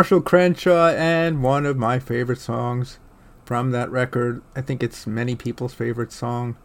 Marshall 0.01 0.21
Crenshaw 0.21 0.87
and 0.87 1.43
one 1.43 1.63
of 1.63 1.77
my 1.77 1.99
favorite 1.99 2.39
songs 2.39 2.97
from 3.45 3.69
that 3.69 3.91
record. 3.91 4.41
I 4.55 4.61
think 4.61 4.81
it's 4.81 5.05
many 5.05 5.35
people's 5.35 5.75
favorite 5.75 6.11
song. 6.11 6.57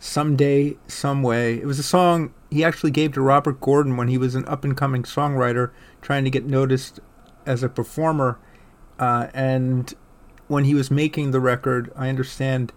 Someday, 0.00 0.76
Some 0.88 1.22
Way. 1.22 1.58
It 1.58 1.66
was 1.66 1.78
a 1.78 1.84
song 1.84 2.34
he 2.50 2.64
actually 2.64 2.90
gave 2.90 3.12
to 3.12 3.20
Robert 3.20 3.60
Gordon 3.60 3.96
when 3.96 4.08
he 4.08 4.18
was 4.18 4.34
an 4.34 4.44
up 4.46 4.64
and 4.64 4.76
coming 4.76 5.04
songwriter 5.04 5.70
trying 6.00 6.24
to 6.24 6.30
get 6.30 6.44
noticed 6.44 6.98
as 7.46 7.62
a 7.62 7.68
performer. 7.68 8.40
Uh, 8.98 9.28
and 9.32 9.94
when 10.48 10.64
he 10.64 10.74
was 10.74 10.90
making 10.90 11.30
the 11.30 11.38
record, 11.38 11.92
I 11.94 12.08
understand 12.08 12.72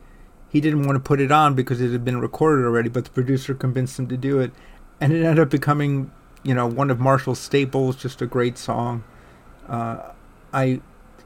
he 0.47 0.61
didn't 0.61 0.85
want 0.85 0.95
to 0.95 0.99
put 0.99 1.19
it 1.19 1.31
on 1.31 1.55
because 1.55 1.81
it 1.81 1.91
had 1.91 2.05
been 2.05 2.21
recorded 2.21 2.65
already, 2.65 2.89
but 2.89 3.05
the 3.05 3.09
producer 3.09 3.55
convinced 3.55 3.97
him 3.97 4.07
to 4.09 4.15
do 4.15 4.39
it. 4.39 4.51
And 5.01 5.11
it 5.11 5.25
ended 5.25 5.39
up 5.39 5.49
becoming, 5.49 6.11
you 6.43 6.53
know, 6.53 6.67
one 6.67 6.91
of 6.91 6.99
Marshall's 6.99 7.39
staples, 7.39 7.95
just 7.95 8.21
a 8.21 8.27
great 8.27 8.59
song. 8.59 9.03
Uh, 9.67 10.11
I 10.53 10.81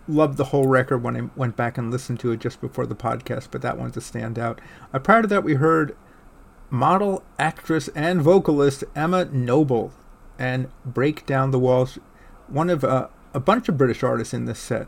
loved 0.07 0.37
the 0.37 0.45
whole 0.45 0.67
record 0.67 1.03
when 1.03 1.15
I 1.15 1.29
went 1.35 1.55
back 1.55 1.77
and 1.77 1.91
listened 1.91 2.19
to 2.21 2.31
it 2.31 2.39
just 2.39 2.61
before 2.61 2.85
the 2.85 2.95
podcast, 2.95 3.49
but 3.51 3.61
that 3.61 3.77
one's 3.77 3.97
a 3.97 3.99
standout. 3.99 4.59
Uh, 4.93 4.99
prior 4.99 5.21
to 5.21 5.27
that, 5.27 5.43
we 5.43 5.55
heard 5.55 5.95
model, 6.69 7.23
actress, 7.37 7.89
and 7.89 8.21
vocalist 8.21 8.83
Emma 8.95 9.25
Noble 9.25 9.93
and 10.37 10.69
Break 10.85 11.25
Down 11.25 11.51
the 11.51 11.59
Walls, 11.59 11.99
one 12.47 12.69
of 12.69 12.83
uh, 12.83 13.07
a 13.33 13.39
bunch 13.39 13.69
of 13.69 13.77
British 13.77 14.03
artists 14.03 14.33
in 14.33 14.45
this 14.45 14.59
set. 14.59 14.87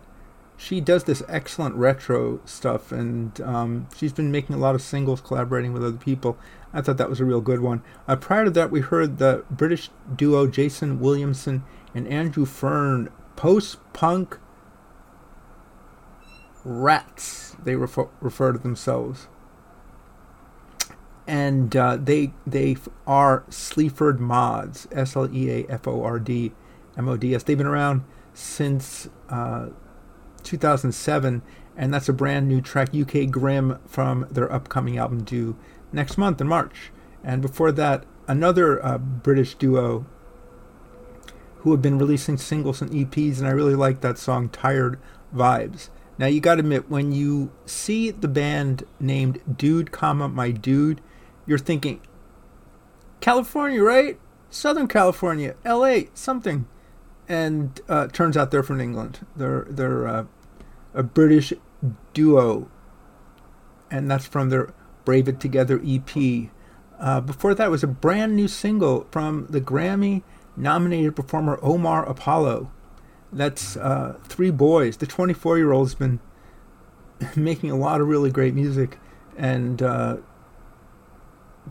She 0.57 0.79
does 0.79 1.05
this 1.05 1.23
excellent 1.27 1.75
retro 1.75 2.39
stuff, 2.45 2.91
and 2.91 3.39
um, 3.41 3.87
she's 3.95 4.13
been 4.13 4.31
making 4.31 4.55
a 4.55 4.59
lot 4.59 4.75
of 4.75 4.81
singles, 4.81 5.19
collaborating 5.19 5.73
with 5.73 5.83
other 5.83 5.97
people. 5.97 6.37
I 6.71 6.81
thought 6.81 6.97
that 6.97 7.09
was 7.09 7.19
a 7.19 7.25
real 7.25 7.41
good 7.41 7.61
one. 7.61 7.81
Uh, 8.07 8.15
prior 8.15 8.45
to 8.45 8.51
that, 8.51 8.71
we 8.71 8.79
heard 8.79 9.17
the 9.17 9.43
British 9.49 9.89
duo 10.15 10.47
Jason 10.47 10.99
Williamson 10.99 11.63
and 11.95 12.07
Andrew 12.07 12.45
Fearn, 12.45 13.09
post 13.41 13.79
punk 13.91 14.37
rats 16.63 17.55
they 17.63 17.75
refer, 17.75 18.07
refer 18.19 18.51
to 18.51 18.59
themselves. 18.59 19.29
And 21.25 21.75
uh, 21.75 21.97
they 21.97 22.33
they 22.45 22.77
are 23.07 23.43
Sleaford 23.49 24.19
Mods 24.19 24.87
S 24.91 25.15
L 25.15 25.27
E 25.35 25.49
A 25.49 25.65
F 25.71 25.87
O 25.87 26.03
R 26.03 26.19
D 26.19 26.51
M 26.95 27.07
O 27.07 27.17
D 27.17 27.33
S. 27.33 27.41
They've 27.41 27.57
been 27.57 27.65
around 27.65 28.03
since 28.35 29.09
uh, 29.27 29.69
2007 30.43 31.41
and 31.75 31.91
that's 31.91 32.09
a 32.09 32.13
brand 32.13 32.47
new 32.47 32.61
track 32.61 32.89
UK 32.93 33.31
Grim 33.31 33.79
from 33.87 34.27
their 34.29 34.51
upcoming 34.53 34.99
album 34.99 35.23
due 35.23 35.57
next 35.91 36.15
month 36.15 36.39
in 36.41 36.47
March. 36.47 36.91
And 37.23 37.41
before 37.41 37.71
that 37.71 38.03
another 38.27 38.85
uh, 38.85 38.99
British 38.99 39.55
duo 39.55 40.05
who 41.61 41.71
have 41.71 41.81
been 41.81 41.97
releasing 41.97 42.37
singles 42.37 42.81
and 42.81 42.91
EPs 42.91 43.39
and 43.39 43.47
I 43.47 43.51
really 43.51 43.75
like 43.75 44.01
that 44.01 44.17
song 44.17 44.49
Tired 44.49 44.99
Vibes 45.33 45.89
now 46.21 46.27
you 46.27 46.39
got 46.39 46.55
to 46.55 46.59
admit, 46.59 46.87
when 46.87 47.11
you 47.11 47.51
see 47.65 48.11
the 48.11 48.27
band 48.27 48.83
named 48.99 49.41
Dude, 49.57 49.91
comma 49.91 50.29
my 50.29 50.51
dude, 50.51 51.01
you're 51.47 51.57
thinking 51.57 51.99
California, 53.21 53.81
right? 53.81 54.19
Southern 54.51 54.87
California, 54.87 55.55
L.A., 55.65 56.09
something, 56.13 56.67
and 57.27 57.81
uh, 57.89 58.05
turns 58.05 58.37
out 58.37 58.51
they're 58.51 58.61
from 58.61 58.79
England. 58.79 59.25
They're 59.35 59.65
they're 59.67 60.07
uh, 60.07 60.25
a 60.93 61.01
British 61.01 61.53
duo, 62.13 62.69
and 63.89 64.11
that's 64.11 64.27
from 64.27 64.49
their 64.49 64.75
Brave 65.05 65.27
It 65.27 65.39
Together 65.39 65.81
EP. 65.83 66.51
Uh, 66.99 67.21
before 67.21 67.55
that 67.55 67.71
was 67.71 67.83
a 67.83 67.87
brand 67.87 68.35
new 68.35 68.47
single 68.47 69.07
from 69.09 69.47
the 69.49 69.59
Grammy 69.59 70.21
nominated 70.55 71.15
performer 71.15 71.59
Omar 71.61 72.07
Apollo 72.07 72.71
that's 73.33 73.77
uh, 73.77 74.17
three 74.23 74.51
boys. 74.51 74.97
The 74.97 75.07
24 75.07 75.57
year 75.57 75.71
old's 75.71 75.95
been 75.95 76.19
making 77.35 77.71
a 77.71 77.75
lot 77.75 78.01
of 78.01 78.07
really 78.07 78.29
great 78.29 78.53
music 78.53 78.99
and 79.37 79.81
uh, 79.81 80.17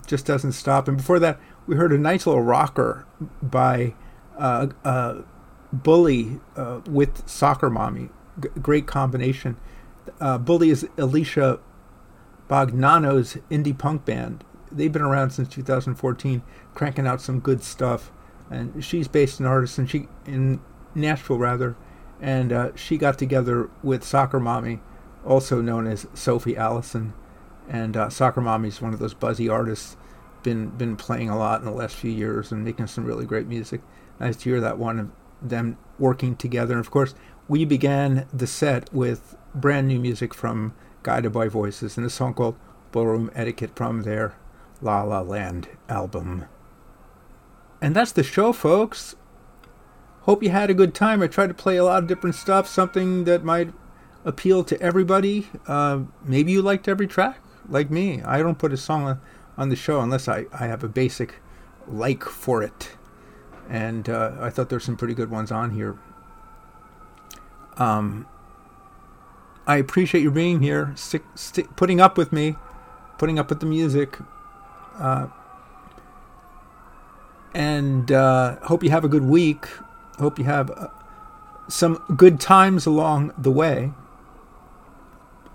just 0.06 0.26
doesn't 0.26 0.52
stop. 0.52 0.88
And 0.88 0.96
before 0.96 1.18
that, 1.18 1.38
we 1.66 1.76
heard 1.76 1.92
a 1.92 1.98
nice 1.98 2.26
little 2.26 2.42
rocker 2.42 3.06
by 3.42 3.94
uh, 4.38 4.68
uh 4.84 5.22
Bully 5.72 6.40
uh, 6.56 6.80
with 6.88 7.28
Soccer 7.28 7.70
Mommy. 7.70 8.08
G- 8.42 8.48
great 8.60 8.86
combination. 8.88 9.56
Uh, 10.18 10.36
Bully 10.36 10.70
is 10.70 10.88
Alicia 10.98 11.60
Bognanno's 12.48 13.36
indie 13.50 13.76
punk 13.76 14.04
band. 14.04 14.42
They've 14.72 14.90
been 14.90 15.02
around 15.02 15.30
since 15.30 15.48
2014, 15.48 16.42
cranking 16.74 17.06
out 17.06 17.20
some 17.20 17.38
good 17.38 17.62
stuff. 17.62 18.10
And 18.50 18.84
she's 18.84 19.08
based 19.08 19.40
in 19.40 19.46
and 19.46 19.88
she 19.88 20.08
in 20.26 20.60
Nashville 20.94 21.38
rather, 21.38 21.76
and 22.20 22.52
uh, 22.52 22.74
she 22.74 22.98
got 22.98 23.18
together 23.18 23.70
with 23.82 24.02
Soccer 24.02 24.40
Mommy, 24.40 24.80
also 25.24 25.60
known 25.60 25.86
as 25.86 26.06
Sophie 26.14 26.56
Allison, 26.56 27.12
and 27.68 27.96
uh, 27.96 28.10
Soccer 28.10 28.40
Mommy's 28.40 28.82
one 28.82 28.92
of 28.92 28.98
those 28.98 29.14
buzzy 29.14 29.48
artists, 29.48 29.96
been 30.42 30.70
been 30.70 30.96
playing 30.96 31.30
a 31.30 31.38
lot 31.38 31.60
in 31.60 31.66
the 31.66 31.72
last 31.72 31.94
few 31.94 32.10
years 32.10 32.50
and 32.50 32.64
making 32.64 32.88
some 32.88 33.04
really 33.04 33.24
great 33.24 33.46
music. 33.46 33.82
Nice 34.18 34.36
to 34.38 34.50
hear 34.50 34.60
that 34.60 34.78
one 34.78 34.98
of 34.98 35.10
them 35.40 35.78
working 35.98 36.34
together. 36.36 36.74
And 36.74 36.84
of 36.84 36.90
course, 36.90 37.14
we 37.48 37.64
began 37.64 38.26
the 38.32 38.46
set 38.46 38.92
with 38.92 39.36
brand 39.54 39.88
new 39.88 39.98
music 39.98 40.34
from 40.34 40.74
Guided 41.02 41.32
by 41.32 41.48
Voices 41.48 41.96
and 41.96 42.06
a 42.06 42.10
song 42.10 42.34
called 42.34 42.56
Ballroom 42.92 43.30
Etiquette 43.34 43.76
from 43.76 44.02
their 44.02 44.34
La 44.82 45.02
La 45.02 45.20
Land 45.20 45.68
album. 45.88 46.46
And 47.80 47.96
that's 47.96 48.12
the 48.12 48.22
show, 48.22 48.52
folks. 48.52 49.16
Hope 50.22 50.42
you 50.42 50.50
had 50.50 50.70
a 50.70 50.74
good 50.74 50.94
time. 50.94 51.22
I 51.22 51.26
tried 51.26 51.48
to 51.48 51.54
play 51.54 51.76
a 51.76 51.84
lot 51.84 52.02
of 52.02 52.08
different 52.08 52.36
stuff, 52.36 52.68
something 52.68 53.24
that 53.24 53.42
might 53.42 53.72
appeal 54.24 54.64
to 54.64 54.80
everybody. 54.80 55.48
Uh, 55.66 56.00
maybe 56.22 56.52
you 56.52 56.60
liked 56.60 56.88
every 56.88 57.06
track, 57.06 57.38
like 57.68 57.90
me. 57.90 58.22
I 58.22 58.38
don't 58.38 58.58
put 58.58 58.72
a 58.72 58.76
song 58.76 59.18
on, 59.56 59.68
the 59.68 59.76
show 59.76 60.00
unless 60.00 60.28
I, 60.28 60.46
I 60.52 60.66
have 60.66 60.82
a 60.84 60.88
basic 60.88 61.34
like 61.86 62.24
for 62.24 62.62
it. 62.62 62.92
And 63.68 64.08
uh, 64.08 64.32
I 64.40 64.50
thought 64.50 64.68
there's 64.68 64.84
some 64.84 64.96
pretty 64.96 65.14
good 65.14 65.30
ones 65.30 65.50
on 65.50 65.70
here. 65.70 65.98
Um, 67.76 68.26
I 69.66 69.76
appreciate 69.76 70.22
you 70.22 70.30
being 70.30 70.60
here, 70.60 70.92
stick, 70.96 71.22
stick, 71.34 71.76
putting 71.76 72.00
up 72.00 72.18
with 72.18 72.32
me, 72.32 72.56
putting 73.18 73.38
up 73.38 73.48
with 73.48 73.60
the 73.60 73.66
music. 73.66 74.18
Uh, 74.98 75.28
and 77.54 78.10
uh, 78.12 78.56
hope 78.62 78.82
you 78.82 78.90
have 78.90 79.04
a 79.04 79.08
good 79.08 79.24
week. 79.24 79.66
Hope 80.18 80.38
you 80.38 80.44
have 80.44 80.70
uh, 80.70 80.88
some 81.68 82.02
good 82.16 82.40
times 82.40 82.86
along 82.86 83.32
the 83.38 83.50
way. 83.50 83.92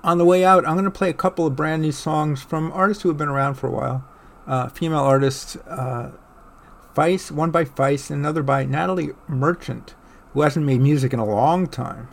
On 0.03 0.17
the 0.17 0.25
way 0.25 0.45
out, 0.45 0.67
I'm 0.67 0.73
going 0.73 0.85
to 0.85 0.91
play 0.91 1.09
a 1.09 1.13
couple 1.13 1.47
of 1.47 1.55
brand 1.55 1.81
new 1.81 1.91
songs 1.91 2.41
from 2.41 2.71
artists 2.71 3.03
who 3.03 3.09
have 3.09 3.17
been 3.17 3.27
around 3.27 3.55
for 3.55 3.67
a 3.67 3.71
while. 3.71 4.05
Uh, 4.45 4.69
female 4.69 4.99
artists, 4.99 5.55
uh, 5.67 6.11
Feist, 6.95 7.31
one 7.31 7.49
by 7.49 7.65
Feist, 7.65 8.11
and 8.11 8.19
another 8.19 8.43
by 8.43 8.65
Natalie 8.65 9.11
Merchant, 9.27 9.95
who 10.33 10.41
hasn't 10.41 10.65
made 10.65 10.79
music 10.79 11.11
in 11.11 11.19
a 11.19 11.25
long 11.25 11.67
time, 11.67 12.07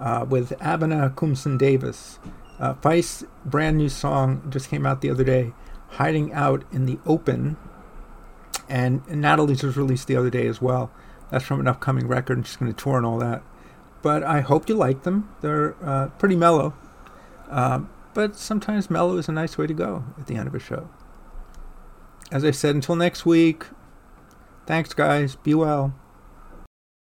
uh, 0.00 0.24
with 0.28 0.50
Abena 0.60 1.14
Koomson-Davis. 1.14 2.18
Uh, 2.58 2.72
Feist's 2.74 3.24
brand 3.44 3.76
new 3.76 3.90
song 3.90 4.42
just 4.48 4.70
came 4.70 4.86
out 4.86 5.02
the 5.02 5.10
other 5.10 5.24
day, 5.24 5.52
Hiding 5.90 6.32
Out 6.32 6.64
in 6.72 6.86
the 6.86 6.98
Open, 7.04 7.58
and, 8.68 9.06
Natalie's 9.08 9.62
was 9.62 9.76
released 9.76 10.06
the 10.06 10.16
other 10.16 10.30
day 10.30 10.46
as 10.46 10.60
well. 10.60 10.90
That's 11.30 11.44
from 11.44 11.60
an 11.60 11.66
upcoming 11.66 12.06
record, 12.06 12.38
and 12.38 12.46
she's 12.46 12.56
going 12.56 12.72
to 12.72 12.82
tour 12.82 12.96
and 12.96 13.06
all 13.06 13.18
that. 13.18 13.42
But 14.02 14.22
I 14.22 14.40
hope 14.40 14.68
you 14.68 14.74
like 14.74 15.02
them. 15.02 15.28
They're 15.40 15.74
uh, 15.84 16.08
pretty 16.18 16.36
mellow. 16.36 16.74
Uh, 17.50 17.80
but 18.14 18.36
sometimes 18.36 18.88
mellow 18.88 19.16
is 19.18 19.28
a 19.28 19.32
nice 19.32 19.58
way 19.58 19.66
to 19.66 19.74
go 19.74 20.04
at 20.18 20.26
the 20.26 20.36
end 20.36 20.46
of 20.46 20.54
a 20.54 20.60
show. 20.60 20.88
As 22.30 22.44
I 22.44 22.50
said, 22.50 22.74
until 22.74 22.96
next 22.96 23.26
week, 23.26 23.64
thanks, 24.66 24.94
guys. 24.94 25.36
Be 25.36 25.54
well. 25.54 25.94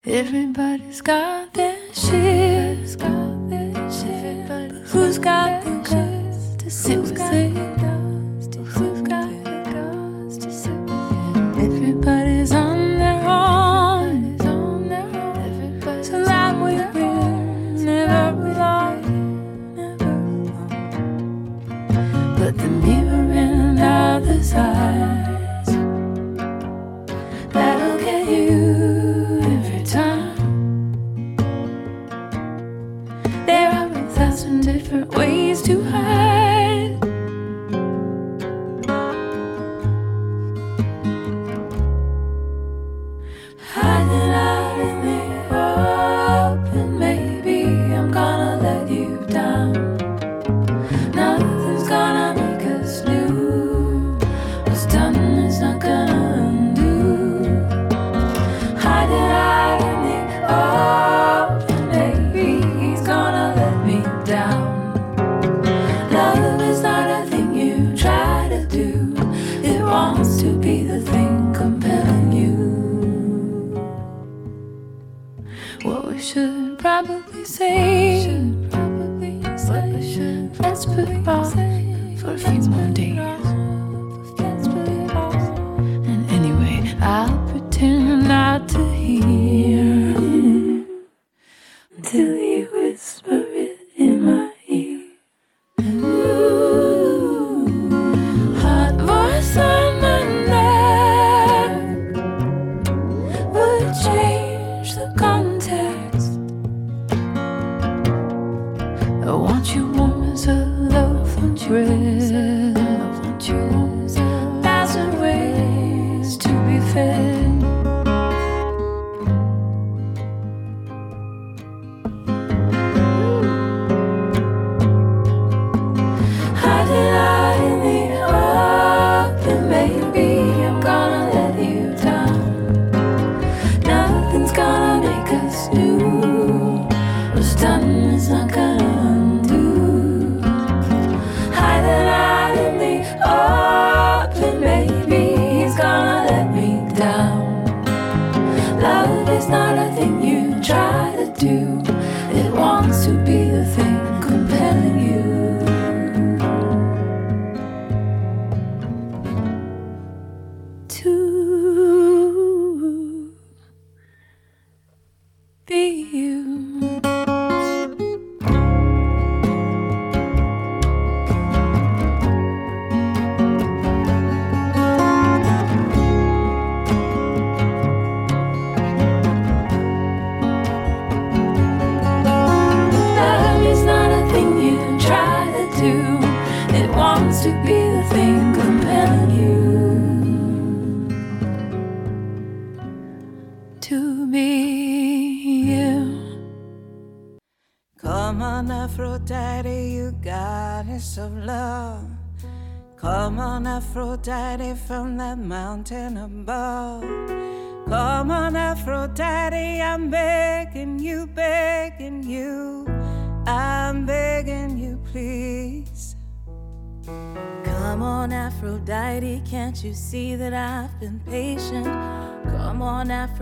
Everybody's 0.06 1.02
got 1.02 1.54
their 1.54 1.94
shit. 1.94 2.74
Who's 4.94 5.18
got 5.18 5.64
the 5.64 5.72
guts 5.80 6.56
to 6.64 6.70
sit 6.70 7.00
with 7.00 7.18
it? 7.20 7.83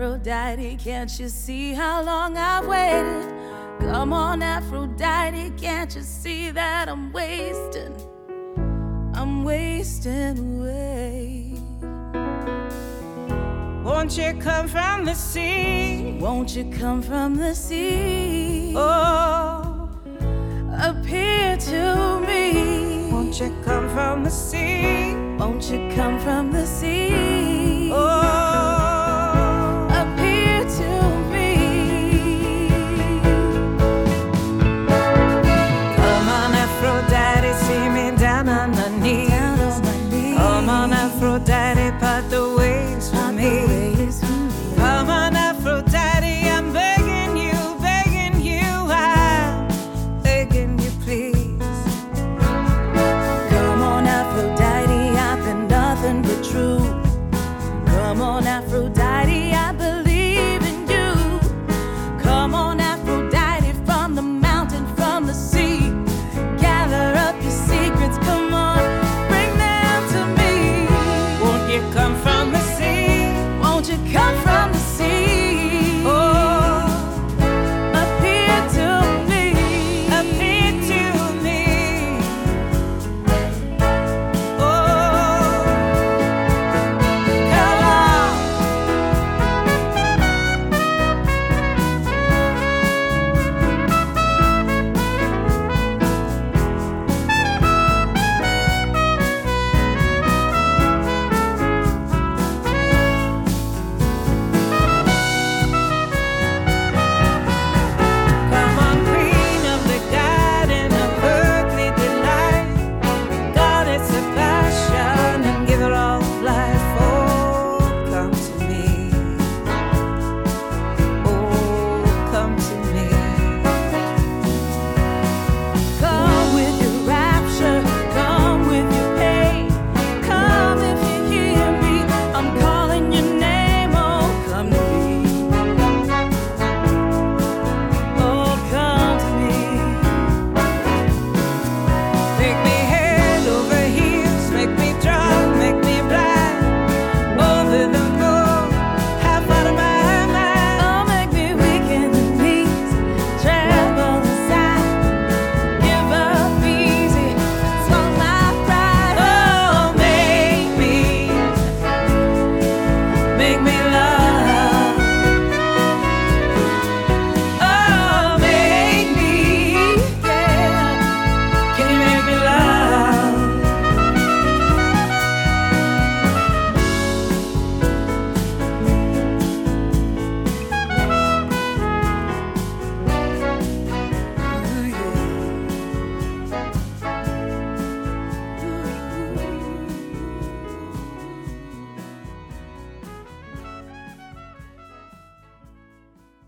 Aphrodite, 0.02 0.76
can't 0.82 1.20
you 1.20 1.28
see 1.28 1.74
how 1.74 2.02
long 2.02 2.36
I've 2.36 2.66
waited? 2.66 3.24
Come 3.78 4.12
on, 4.12 4.42
Aphrodite, 4.42 5.52
can't 5.56 5.94
you 5.94 6.02
see 6.02 6.50
that 6.50 6.88
I'm 6.88 7.12
wasting? 7.12 7.94
I'm 9.14 9.44
wasting 9.44 10.38
away. 10.40 11.54
Won't 13.84 14.18
you 14.18 14.34
come 14.40 14.66
from 14.66 15.04
the 15.04 15.14
sea? 15.14 16.18
Won't 16.18 16.56
you 16.56 16.64
come 16.76 17.00
from 17.00 17.36
the 17.36 17.54
sea? 17.54 18.74
Oh, 18.76 19.88
appear 20.80 21.56
to 21.56 22.20
me. 22.26 23.08
Won't 23.12 23.38
you 23.38 23.56
come 23.64 23.88
from 23.90 24.24
the 24.24 24.30
sea? 24.30 25.14
Won't 25.38 25.70
you 25.70 25.88
come 25.94 26.18
from 26.18 26.50
the 26.50 26.66
sea? 26.66 27.92
Oh. 27.92 28.31